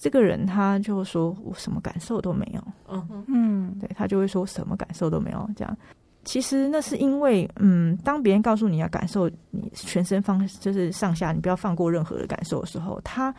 [0.00, 5.48] 这个人他就说我什么感受都没有，嗯嗯，对，他就会说什么感受都没有。
[5.54, 5.76] 这样。
[6.24, 13.32] 其实那是因为，嗯，当别人告诉你要感受你全身方就是上下，你不要放过任何的感受的时候，他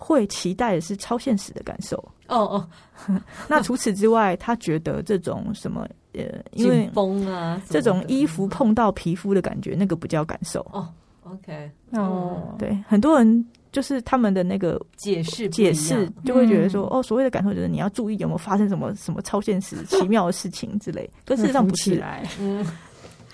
[0.00, 1.96] 会期待的是超现实的感受。
[2.26, 2.68] 哦哦，
[3.46, 6.22] 那除此之外，他觉得这种什么呃，
[6.52, 10.60] 因为风啊，这种衣服碰到皮肤的感觉，那个不叫感受。
[10.72, 10.88] 哦
[11.24, 13.46] ，OK，哦，对，很多人。
[13.72, 21.08] 就是他们的那个解释，解释就会觉得说，哦，所谓的感受就是你要注意有没有发生什么什么超现实、奇妙的事情之类。
[21.24, 22.66] 可事实上不是，来，嗯，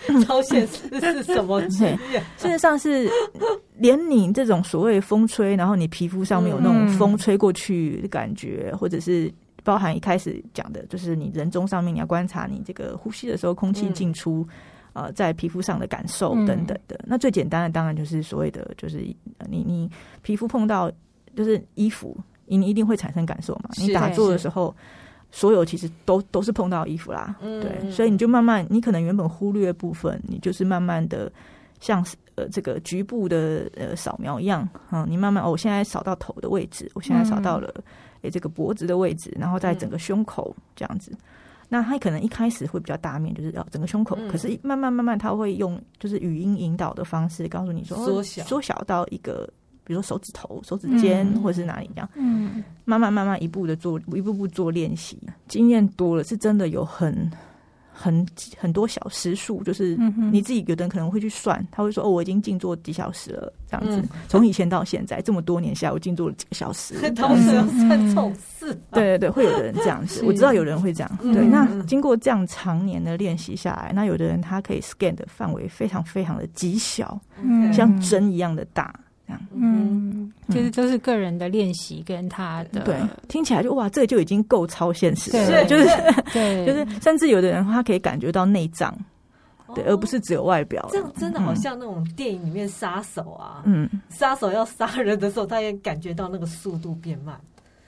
[0.25, 1.61] 超现实 是什么？
[1.79, 1.97] 对，
[2.37, 3.11] 事实上是
[3.79, 9.33] 连你这种所谓风吹，然后你皮肤上面有那种风吹过去的感觉，或者是
[9.65, 14.47] 包含一开始讲的，就是你人中上面你要观察你这个呼吸的时候，空气进出。
[14.99, 19.01] 呃，在皮肤上的感受等等的，嗯、那最简单的当然就是所谓的，就是
[19.47, 19.91] 你你
[20.23, 20.91] 皮肤碰到
[21.37, 23.69] 就是衣服，你你一定会产生感受嘛。
[23.77, 24.75] 你打坐的时候，
[25.37, 31.31] 所有其实都都是碰到衣服啦，嗯、对，所以你就慢慢，你可能原本忽略部分，你就是慢慢的
[31.79, 32.03] 像
[32.37, 37.69] 呃这个局部的呃扫描一样，嗯，你慢慢哦，我现在扫到头的位置，我现在扫到了
[38.23, 41.13] 诶、嗯、这个脖子的位置，然后在整个胸口这样子。
[41.69, 48.43] 那他可能一开始会比较大面，就是要整个胸口，嗯、可是慢慢慢慢他会用就是语音引导的方式告诉你说缩小。
[48.45, 49.47] 缩小到一个，
[49.87, 55.17] 比如说手指头、手指尖、嗯、或者是哪里这样，嗯，慢慢慢慢一步的做，一步步做练习，
[55.47, 57.31] 经验多了是真的有很
[57.93, 58.27] 很
[58.59, 59.97] 很多小时数，就是
[60.31, 64.07] 你自己有的人可能会去算，他会说哦，我已经静坐几小时了，这样子。
[64.29, 66.95] 从、嗯、以前到现在这么多年下来，我静坐了几个小时。
[67.17, 67.45] 都是
[67.87, 68.79] 算重事。
[68.91, 71.19] 对对对，会有的人这样子，我知道有人会这样。
[71.23, 78.93] 对，嗯、那经过这样常年的练习下来，那有的人他可以 scan 的范围非常非常的极小，嗯、像针一样的大。
[79.27, 82.97] 这样，嗯，就是都是个人的练习跟他的，对，
[83.27, 85.87] 听起来就哇，这个就已经够超现实了，对，就是，
[86.33, 88.97] 对， 就是，甚至有的人他可以感觉到内脏，
[89.75, 90.89] 对，而不是只有外表。
[90.93, 97.37] 这样真的好像那种电影里面杀手啊，嗯，杀手要杀人的时候，他也感觉到那个速度变慢，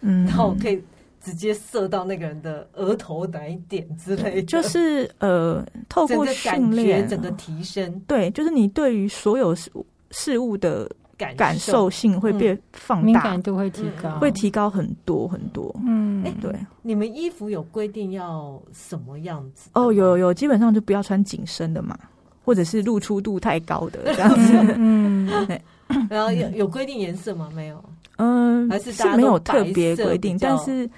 [0.01, 0.83] 嗯，然后可以
[1.23, 9.71] 直接射到那个人的额头哪一点之类的，就是呃，透过训练，整个提升，对，就是你对于所有事
[10.11, 10.91] 事物的。
[11.19, 15.75] 感受性会被放大，敏感度会提高，会提高很多很多。
[15.85, 19.71] 嗯，哎，对，你们衣服有规定要什么样子？
[19.75, 21.99] 哦，有有，基本上就不要穿紧身的嘛，
[22.45, 24.75] 或者是露出度太高的这样子。
[24.77, 25.61] 嗯，对。
[26.09, 27.49] 然后有有规定颜色吗？
[27.55, 27.85] 没有。
[28.17, 30.89] 嗯，还是是没有特别规定，但是。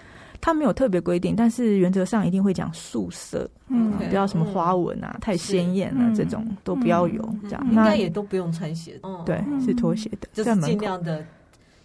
[0.40, 7.22] 他没有特别规定，但是原则上一定会讲素色，嗯，不要什么花纹啊，太鲜艳啊，这种都不要有。
[7.42, 7.66] 这样。
[7.70, 11.24] 应该也都不用穿鞋，对，是拖鞋的，就是尽量的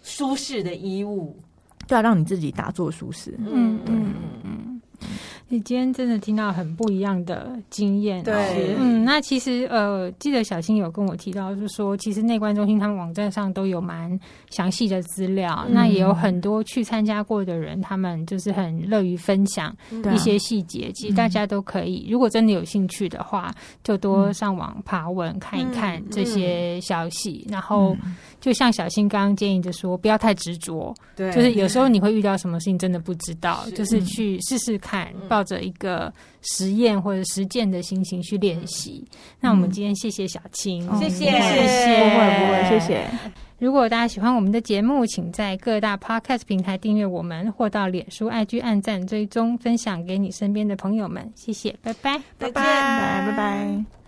[0.02, 1.36] 舒适的衣物，
[1.86, 3.34] 就要让你自己打坐舒适。
[3.38, 4.14] 嗯嗯。
[4.44, 4.80] 嗯。
[5.48, 14.18] 你今天真的听到很不一样的经验，对，嗯，那其实呃，记得小新有跟我提到，就是说，其实内观中心他们网站上都有蛮
[14.50, 19.72] 详细的资料，嗯、那也有很多去参加过的人，他们就是很乐于分享
[20.12, 20.88] 一些细节。
[20.88, 27.96] 啊、其实大家都可以，如果真的有兴趣的话，就多上网爬文看一看这些消息，然后。
[28.38, 30.94] 就像小新刚刚建议的说，不要太执着。
[31.16, 33.70] 对，就是有时候你会遇到什么事情，真的不知道，是。
[33.72, 36.10] 就是去试试看，嗯、抱着一个
[36.40, 39.04] 实验或者实践的心情去练习。
[39.04, 43.06] 嗯、那我们今天谢谢小青，谢谢，谢谢，不会不会，谢谢。
[43.58, 51.30] 如果大家喜欢我们的节目，请在各大 Podcast 平台订阅我们，或到脸书、IG 按赞、追踪、分享给你身边的朋友们。
[51.34, 54.05] 谢谢，拜拜，拜拜，拜拜。